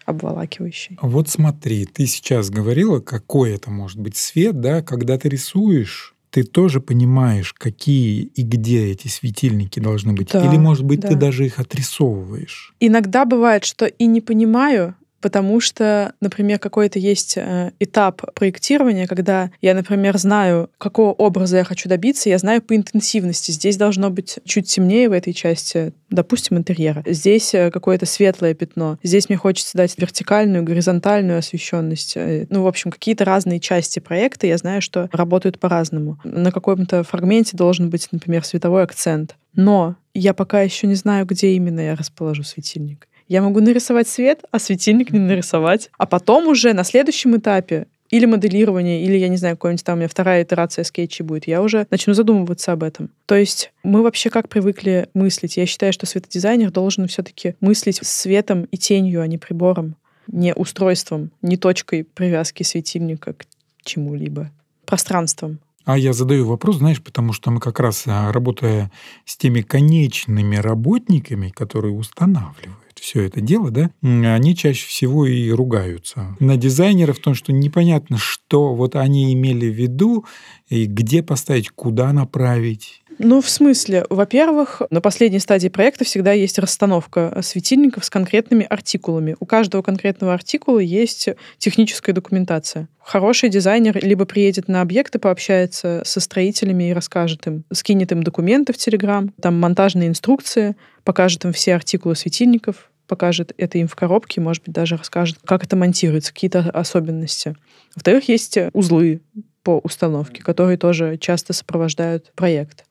обволакивающий. 0.05 0.97
Вот 1.01 1.29
смотри, 1.29 1.85
ты 1.85 2.05
сейчас 2.05 2.49
говорила, 2.49 2.99
какой 2.99 3.51
это 3.51 3.69
может 3.69 3.99
быть 3.99 4.17
свет, 4.17 4.59
да, 4.59 4.81
когда 4.81 5.17
ты 5.17 5.29
рисуешь, 5.29 6.13
ты 6.33 6.43
тоже 6.43 6.81
понимаешь, 6.81 7.53
какие 7.53 8.23
и 8.23 8.41
где 8.41 8.87
эти 8.87 9.07
светильники 9.07 9.79
должны 9.79 10.13
быть. 10.13 10.31
Да, 10.31 10.43
Или, 10.43 10.57
может 10.57 10.83
быть, 10.83 11.01
да. 11.01 11.09
ты 11.09 11.15
даже 11.15 11.45
их 11.45 11.59
отрисовываешь. 11.59 12.73
Иногда 12.79 13.25
бывает, 13.25 13.63
что 13.65 13.85
и 13.85 14.07
не 14.07 14.19
понимаю, 14.19 14.95
потому 15.23 15.61
что, 15.61 16.13
например, 16.19 16.59
какой-то 16.59 16.99
есть 16.99 17.37
э, 17.37 17.71
этап 17.79 18.21
проектирования, 18.35 19.07
когда 19.07 19.51
я, 19.61 19.73
например, 19.73 20.17
знаю, 20.17 20.69
какого 20.77 21.13
образа 21.13 21.57
я 21.57 21.63
хочу 21.63 21.87
добиться, 21.87 22.29
я 22.29 22.37
знаю 22.37 22.61
по 22.61 22.75
интенсивности. 22.75 23.51
Здесь 23.51 23.77
должно 23.77 24.09
быть 24.09 24.39
чуть 24.43 24.67
темнее 24.67 25.07
в 25.07 25.13
этой 25.13 25.31
части, 25.31 25.93
допустим, 26.09 26.57
интерьера. 26.57 27.03
Здесь 27.07 27.53
э, 27.53 27.71
какое-то 27.71 28.05
светлое 28.05 28.53
пятно. 28.53 28.99
Здесь 29.01 29.29
мне 29.29 29.37
хочется 29.37 29.77
дать 29.77 29.97
вертикальную, 29.97 30.65
горизонтальную 30.65 31.39
освещенность. 31.39 32.17
Э, 32.17 32.45
ну, 32.49 32.63
в 32.63 32.67
общем, 32.67 32.91
какие-то 32.91 33.23
разные 33.23 33.61
части 33.61 33.99
проекта, 33.99 34.45
я 34.45 34.57
знаю, 34.57 34.81
что 34.81 35.09
работают 35.13 35.57
по-разному. 35.57 36.19
На 36.25 36.51
каком-то 36.51 37.03
фрагменте 37.03 37.55
должен 37.55 37.89
быть, 37.89 38.09
например, 38.11 38.43
световой 38.43 38.83
акцент. 38.83 39.37
Но 39.55 39.95
я 40.13 40.33
пока 40.33 40.61
еще 40.61 40.85
не 40.85 40.95
знаю, 40.95 41.25
где 41.25 41.53
именно 41.53 41.79
я 41.79 41.95
расположу 41.95 42.43
светильник. 42.43 43.07
Я 43.27 43.41
могу 43.41 43.59
нарисовать 43.59 44.07
свет, 44.07 44.43
а 44.51 44.59
светильник 44.59 45.11
не 45.11 45.19
нарисовать. 45.19 45.89
А 45.97 46.05
потом 46.05 46.47
уже 46.47 46.73
на 46.73 46.83
следующем 46.83 47.37
этапе 47.37 47.87
или 48.09 48.25
моделирование, 48.25 49.03
или, 49.03 49.17
я 49.17 49.27
не 49.27 49.37
знаю, 49.37 49.55
какой-нибудь 49.55 49.83
там 49.83 49.95
у 49.95 49.97
меня 49.97 50.07
вторая 50.07 50.43
итерация 50.43 50.83
скетча 50.83 51.23
будет, 51.23 51.47
я 51.47 51.63
уже 51.63 51.87
начну 51.89 52.13
задумываться 52.13 52.71
об 52.71 52.83
этом. 52.83 53.09
То 53.25 53.33
есть 53.35 53.71
мы 53.83 54.03
вообще 54.03 54.29
как 54.29 54.49
привыкли 54.49 55.09
мыслить? 55.15 55.57
Я 55.57 55.65
считаю, 55.65 55.93
что 55.93 56.05
светодизайнер 56.05 56.69
должен 56.69 57.07
все-таки 57.07 57.55
мыслить 57.59 57.99
светом 58.03 58.65
и 58.65 58.77
тенью, 58.77 59.21
а 59.21 59.27
не 59.27 59.39
прибором, 59.39 59.95
не 60.27 60.53
устройством, 60.53 61.31
не 61.41 61.57
точкой 61.57 62.03
привязки 62.03 62.61
светильника 62.61 63.33
к 63.33 63.45
чему-либо, 63.83 64.51
пространством. 64.85 65.57
А 65.85 65.97
я 65.97 66.13
задаю 66.13 66.47
вопрос, 66.47 66.77
знаешь, 66.77 67.01
потому 67.01 67.33
что 67.33 67.51
мы 67.51 67.59
как 67.59 67.79
раз, 67.79 68.03
а, 68.05 68.31
работая 68.31 68.91
с 69.25 69.35
теми 69.35 69.61
конечными 69.61 70.55
работниками, 70.55 71.49
которые 71.49 71.93
устанавливают, 71.93 72.77
все 73.03 73.23
это 73.23 73.41
дело, 73.41 73.69
да, 73.69 73.91
они 74.01 74.55
чаще 74.55 74.87
всего 74.87 75.25
и 75.25 75.51
ругаются 75.51 76.37
на 76.39 76.55
дизайнеров 76.55 77.17
в 77.17 77.21
том, 77.21 77.35
что 77.35 77.51
непонятно, 77.51 78.17
что 78.17 78.73
вот 78.73 78.95
они 78.95 79.33
имели 79.33 79.69
в 79.69 79.75
виду, 79.75 80.25
и 80.69 80.85
где 80.85 81.21
поставить, 81.21 81.69
куда 81.69 82.13
направить. 82.13 83.01
Ну, 83.19 83.41
в 83.41 83.49
смысле, 83.49 84.05
во-первых, 84.09 84.81
на 84.89 85.01
последней 85.01 85.39
стадии 85.39 85.67
проекта 85.67 86.03
всегда 86.05 86.31
есть 86.31 86.57
расстановка 86.57 87.41
светильников 87.43 88.05
с 88.05 88.09
конкретными 88.09 88.65
артикулами. 88.67 89.35
У 89.39 89.45
каждого 89.45 89.81
конкретного 89.81 90.33
артикула 90.33 90.79
есть 90.79 91.29
техническая 91.57 92.15
документация. 92.15 92.87
Хороший 92.99 93.49
дизайнер 93.49 93.99
либо 94.03 94.25
приедет 94.25 94.67
на 94.67 94.81
объект 94.81 95.13
и 95.13 95.19
пообщается 95.19 96.01
со 96.05 96.19
строителями 96.21 96.89
и 96.89 96.93
расскажет 96.93 97.45
им, 97.47 97.65
скинет 97.71 98.13
им 98.13 98.23
документы 98.23 98.73
в 98.73 98.77
Телеграм, 98.77 99.31
там 99.41 99.59
монтажные 99.59 100.07
инструкции, 100.07 100.75
покажет 101.03 101.45
им 101.45 101.51
все 101.51 101.75
артикулы 101.75 102.15
светильников, 102.15 102.89
покажет 103.07 103.53
это 103.57 103.77
им 103.77 103.87
в 103.87 103.95
коробке, 103.95 104.41
может 104.41 104.63
быть, 104.63 104.73
даже 104.73 104.97
расскажет, 104.97 105.37
как 105.45 105.63
это 105.63 105.75
монтируется, 105.75 106.33
какие-то 106.33 106.69
особенности. 106.71 107.55
Во-вторых, 107.95 108.27
есть 108.29 108.57
узлы 108.73 109.21
по 109.63 109.79
установке, 109.83 110.43
которые 110.43 110.77
тоже 110.77 111.17
часто 111.17 111.53
сопровождают 111.53 112.31
проект. 112.35 112.85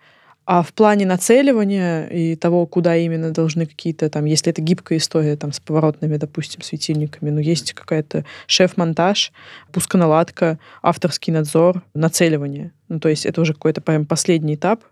А 0.44 0.62
в 0.62 0.72
плане 0.72 1.06
нацеливания 1.06 2.06
и 2.06 2.34
того, 2.34 2.66
куда 2.66 2.96
именно 2.96 3.30
должны 3.30 3.64
какие-то 3.64 4.10
там, 4.10 4.24
если 4.24 4.50
это 4.50 4.60
гибкая 4.60 4.98
история 4.98 5.36
там 5.36 5.52
с 5.52 5.60
поворотными, 5.60 6.16
допустим, 6.16 6.62
светильниками, 6.62 7.30
но 7.30 7.40
есть 7.40 7.74
какая-то 7.74 8.24
шеф-монтаж, 8.48 9.32
пусконаладка, 9.70 10.58
авторский 10.82 11.32
надзор, 11.32 11.82
нацеливание. 11.94 12.72
Ну, 12.88 12.98
то 12.98 13.08
есть 13.08 13.24
это 13.24 13.40
уже 13.40 13.54
какой-то 13.54 13.80
прям 13.80 14.04
последний 14.04 14.56
этап, 14.56 14.82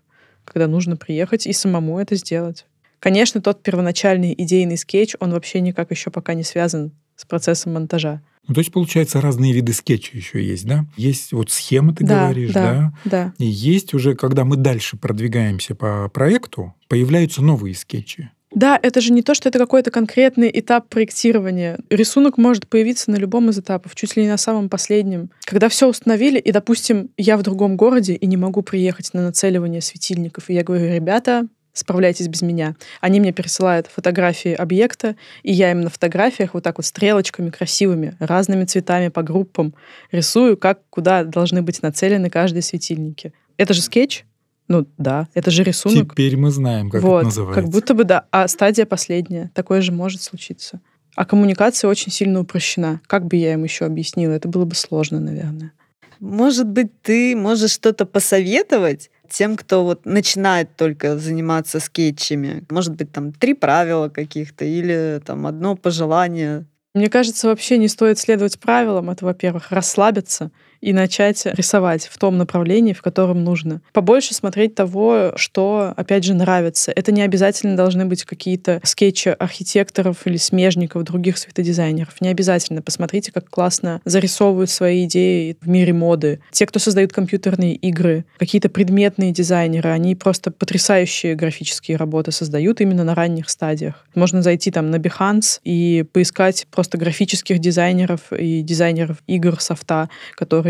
когда 0.45 0.67
нужно 0.67 0.95
приехать 0.95 1.45
и 1.45 1.51
самому 1.51 1.99
это 1.99 2.15
сделать. 2.15 2.65
Конечно, 3.01 3.41
тот 3.41 3.63
первоначальный 3.63 4.35
идейный 4.37 4.77
скетч, 4.77 5.15
он 5.19 5.31
вообще 5.31 5.59
никак 5.59 5.89
еще 5.89 6.11
пока 6.11 6.35
не 6.35 6.43
связан 6.43 6.91
с 7.15 7.25
процессом 7.25 7.73
монтажа. 7.73 8.21
Ну, 8.47 8.53
то 8.53 8.61
есть, 8.61 8.71
получается, 8.71 9.21
разные 9.21 9.53
виды 9.53 9.73
скетча 9.73 10.15
еще 10.15 10.43
есть, 10.43 10.65
да? 10.65 10.85
Есть 10.97 11.31
вот 11.31 11.49
схема, 11.51 11.95
ты 11.95 12.05
да, 12.05 12.25
говоришь, 12.25 12.51
да, 12.51 12.61
да? 12.63 12.93
Да. 13.05 13.33
И 13.39 13.45
есть 13.45 13.95
уже, 13.95 14.15
когда 14.15 14.45
мы 14.45 14.55
дальше 14.55 14.97
продвигаемся 14.97 15.73
по 15.73 16.09
проекту, 16.09 16.75
появляются 16.87 17.41
новые 17.41 17.75
скетчи. 17.75 18.29
Да, 18.53 18.77
это 18.81 19.01
же 19.01 19.13
не 19.13 19.23
то, 19.23 19.33
что 19.33 19.49
это 19.49 19.57
какой-то 19.57 19.89
конкретный 19.91 20.51
этап 20.53 20.89
проектирования. 20.89 21.79
Рисунок 21.89 22.37
может 22.37 22.67
появиться 22.67 23.09
на 23.09 23.15
любом 23.15 23.49
из 23.49 23.57
этапов, 23.57 23.95
чуть 23.95 24.15
ли 24.15 24.23
не 24.23 24.29
на 24.29 24.37
самом 24.37 24.69
последнем. 24.69 25.31
Когда 25.45 25.69
все 25.69 25.87
установили, 25.87 26.37
и, 26.37 26.51
допустим, 26.51 27.09
я 27.17 27.37
в 27.37 27.43
другом 27.43 27.77
городе 27.77 28.13
и 28.13 28.27
не 28.27 28.37
могу 28.37 28.61
приехать 28.61 29.13
на 29.13 29.23
нацеливание 29.23 29.81
светильников, 29.81 30.49
и 30.49 30.53
я 30.53 30.63
говорю, 30.63 30.93
ребята, 30.93 31.47
справляйтесь 31.73 32.27
без 32.27 32.41
меня. 32.41 32.75
Они 32.99 33.19
мне 33.19 33.31
пересылают 33.31 33.87
фотографии 33.87 34.53
объекта, 34.53 35.15
и 35.43 35.51
я 35.51 35.71
им 35.71 35.81
на 35.81 35.89
фотографиях 35.89 36.53
вот 36.53 36.63
так 36.63 36.77
вот 36.77 36.85
стрелочками 36.85 37.49
красивыми, 37.49 38.15
разными 38.19 38.65
цветами 38.65 39.09
по 39.09 39.23
группам 39.23 39.73
рисую, 40.11 40.57
как 40.57 40.81
куда 40.89 41.23
должны 41.23 41.61
быть 41.61 41.81
нацелены 41.81 42.29
каждые 42.29 42.61
светильники. 42.61 43.33
Это 43.57 43.73
же 43.73 43.81
скетч? 43.81 44.25
Ну 44.67 44.87
да, 44.97 45.27
это 45.33 45.51
же 45.51 45.63
рисунок. 45.63 46.13
Теперь 46.13 46.37
мы 46.37 46.49
знаем, 46.49 46.89
как 46.89 47.01
вот, 47.01 47.17
это 47.17 47.25
называется. 47.25 47.61
Как 47.61 47.69
будто 47.69 47.93
бы 47.93 48.03
да. 48.05 48.25
А 48.31 48.47
стадия 48.47 48.85
последняя. 48.85 49.51
Такое 49.53 49.81
же 49.81 49.91
может 49.91 50.21
случиться. 50.21 50.79
А 51.15 51.25
коммуникация 51.25 51.89
очень 51.89 52.11
сильно 52.11 52.39
упрощена. 52.39 53.01
Как 53.07 53.25
бы 53.25 53.35
я 53.35 53.53
им 53.53 53.63
еще 53.65 53.85
объяснила? 53.85 54.31
Это 54.31 54.47
было 54.47 54.63
бы 54.63 54.75
сложно, 54.75 55.19
наверное. 55.19 55.73
Может 56.21 56.67
быть, 56.67 57.01
ты 57.01 57.35
можешь 57.35 57.71
что-то 57.71 58.05
посоветовать 58.05 59.09
тем, 59.31 59.55
кто 59.57 59.83
вот 59.83 60.05
начинает 60.05 60.75
только 60.75 61.17
заниматься 61.17 61.79
скетчами? 61.79 62.63
Может 62.69 62.95
быть, 62.95 63.11
там 63.11 63.33
три 63.33 63.53
правила 63.53 64.09
каких-то 64.09 64.65
или 64.65 65.21
там 65.25 65.47
одно 65.47 65.75
пожелание? 65.75 66.65
Мне 66.93 67.09
кажется, 67.09 67.47
вообще 67.47 67.77
не 67.77 67.87
стоит 67.87 68.19
следовать 68.19 68.59
правилам. 68.59 69.09
Это, 69.09 69.25
во-первых, 69.25 69.71
расслабиться 69.71 70.51
и 70.81 70.93
начать 70.93 71.45
рисовать 71.45 72.07
в 72.07 72.17
том 72.17 72.37
направлении, 72.37 72.93
в 72.93 73.01
котором 73.01 73.43
нужно. 73.43 73.81
Побольше 73.93 74.33
смотреть 74.33 74.75
того, 74.75 75.33
что, 75.35 75.93
опять 75.95 76.23
же, 76.23 76.33
нравится. 76.33 76.91
Это 76.95 77.11
не 77.11 77.21
обязательно 77.21 77.75
должны 77.77 78.05
быть 78.05 78.25
какие-то 78.25 78.81
скетчи 78.83 79.29
архитекторов 79.29 80.25
или 80.25 80.37
смежников, 80.37 81.03
других 81.03 81.37
светодизайнеров. 81.37 82.19
Не 82.19 82.29
обязательно. 82.29 82.81
Посмотрите, 82.81 83.31
как 83.31 83.49
классно 83.49 84.01
зарисовывают 84.05 84.69
свои 84.69 85.05
идеи 85.05 85.57
в 85.61 85.67
мире 85.67 85.93
моды. 85.93 86.41
Те, 86.51 86.65
кто 86.65 86.79
создают 86.79 87.13
компьютерные 87.13 87.75
игры, 87.75 88.25
какие-то 88.37 88.69
предметные 88.69 89.31
дизайнеры, 89.31 89.89
они 89.89 90.15
просто 90.15 90.51
потрясающие 90.51 91.35
графические 91.35 91.97
работы 91.97 92.31
создают 92.31 92.81
именно 92.81 93.03
на 93.03 93.15
ранних 93.15 93.49
стадиях. 93.49 94.05
Можно 94.15 94.41
зайти 94.41 94.71
там 94.71 94.89
на 94.89 94.95
Behance 94.95 95.59
и 95.63 96.03
поискать 96.11 96.67
просто 96.71 96.97
графических 96.97 97.59
дизайнеров 97.59 98.33
и 98.33 98.61
дизайнеров 98.61 99.17
игр 99.27 99.59
софта, 99.59 100.09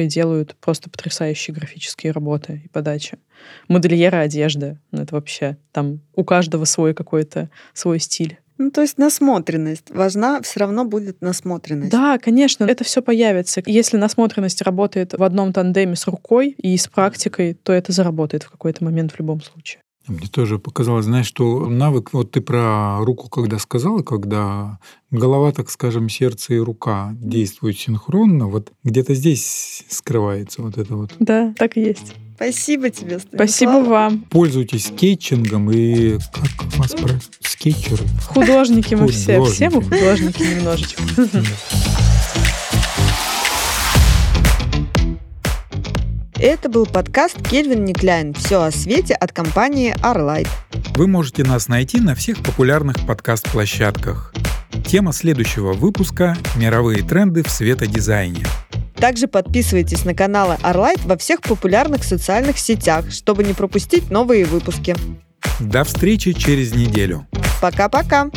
которые 0.02 0.08
делают 0.08 0.56
просто 0.60 0.90
потрясающие 0.90 1.54
графические 1.54 2.12
работы 2.12 2.62
и 2.66 2.68
подачи. 2.70 3.18
Модельеры 3.68 4.18
одежды, 4.18 4.80
ну 4.92 5.04
это 5.04 5.16
вообще 5.16 5.58
там 5.72 6.00
у 6.16 6.24
каждого 6.24 6.66
свой 6.66 6.94
какой-то 6.94 7.50
свой 7.74 8.00
стиль. 8.00 8.38
Ну, 8.58 8.72
то 8.72 8.82
есть 8.82 8.98
насмотренность. 8.98 9.90
Важна 9.90 10.40
все 10.42 10.60
равно 10.60 10.86
будет 10.86 11.22
насмотренность. 11.22 11.92
Да, 11.92 12.18
конечно, 12.20 12.66
это 12.66 12.84
все 12.84 13.02
появится. 13.02 13.62
Если 13.66 13.98
насмотренность 13.98 14.62
работает 14.62 15.14
в 15.14 15.24
одном 15.24 15.52
тандеме 15.52 15.96
с 15.96 16.08
рукой 16.08 16.56
и 16.58 16.78
с 16.78 16.88
практикой, 16.88 17.54
то 17.54 17.74
это 17.74 17.92
заработает 17.92 18.44
в 18.44 18.52
какой-то 18.52 18.84
момент 18.84 19.14
в 19.14 19.20
любом 19.20 19.42
случае. 19.42 19.81
Мне 20.08 20.28
тоже 20.28 20.58
показалось, 20.58 21.06
знаешь, 21.06 21.28
что 21.28 21.68
навык, 21.68 22.14
вот 22.14 22.32
ты 22.32 22.42
про 22.42 23.00
руку 23.02 23.30
когда 23.30 23.60
сказала, 23.60 24.02
когда 24.02 24.80
голова, 25.12 25.52
так 25.52 25.70
скажем, 25.70 26.10
сердце 26.10 26.56
и 26.56 26.58
рука 26.58 27.16
действуют 27.20 27.78
синхронно, 27.78 28.48
вот 28.48 28.72
где-то 28.84 29.14
здесь 29.14 29.86
скрывается 29.90 30.64
вот 30.64 30.78
это 30.78 30.96
вот. 30.96 31.14
Да, 31.20 31.54
так 31.58 31.78
и 31.78 31.82
есть. 31.82 32.14
Спасибо 32.36 32.90
тебе, 32.90 33.20
Станислав. 33.20 33.36
Спасибо 33.36 33.88
вам. 33.88 34.22
Пользуйтесь 34.22 34.88
скетчингом 34.88 35.70
и 35.70 36.18
как 36.34 36.78
вас 36.78 36.94
про 36.94 37.20
скетчеры? 37.42 38.04
Художники 38.30 38.96
мы 38.96 39.08
все. 39.10 39.44
Все 39.44 39.70
мы 39.70 39.84
художники 39.84 40.42
немножечко. 40.42 41.04
Это 46.44 46.70
был 46.70 46.88
подкаст 46.88 47.38
Кельвин 47.48 47.86
Никляйн 47.86 48.34
«Все 48.34 48.64
о 48.64 48.72
свете» 48.72 49.14
от 49.14 49.32
компании 49.32 49.94
Arlight. 50.02 50.48
Вы 50.96 51.06
можете 51.06 51.44
нас 51.44 51.68
найти 51.68 52.00
на 52.00 52.16
всех 52.16 52.42
популярных 52.42 53.06
подкаст-площадках. 53.06 54.34
Тема 54.84 55.14
следующего 55.14 55.74
выпуска– 55.74 56.36
мировые 56.56 57.04
тренды 57.04 57.44
в 57.44 57.52
светодизайне. 57.52 58.44
Также 58.96 59.28
подписывайтесь 59.28 60.04
на 60.04 60.16
каналы 60.16 60.58
Arlight 60.64 61.02
во 61.06 61.16
всех 61.16 61.42
популярных 61.42 62.04
социальных 62.04 62.58
сетях, 62.58 63.12
чтобы 63.12 63.44
не 63.44 63.54
пропустить 63.54 64.10
новые 64.10 64.46
выпуски. 64.46 64.96
До 65.60 65.84
встречи 65.84 66.34
через 66.34 66.74
неделю. 66.74 67.28
Пока-пока! 67.62 68.32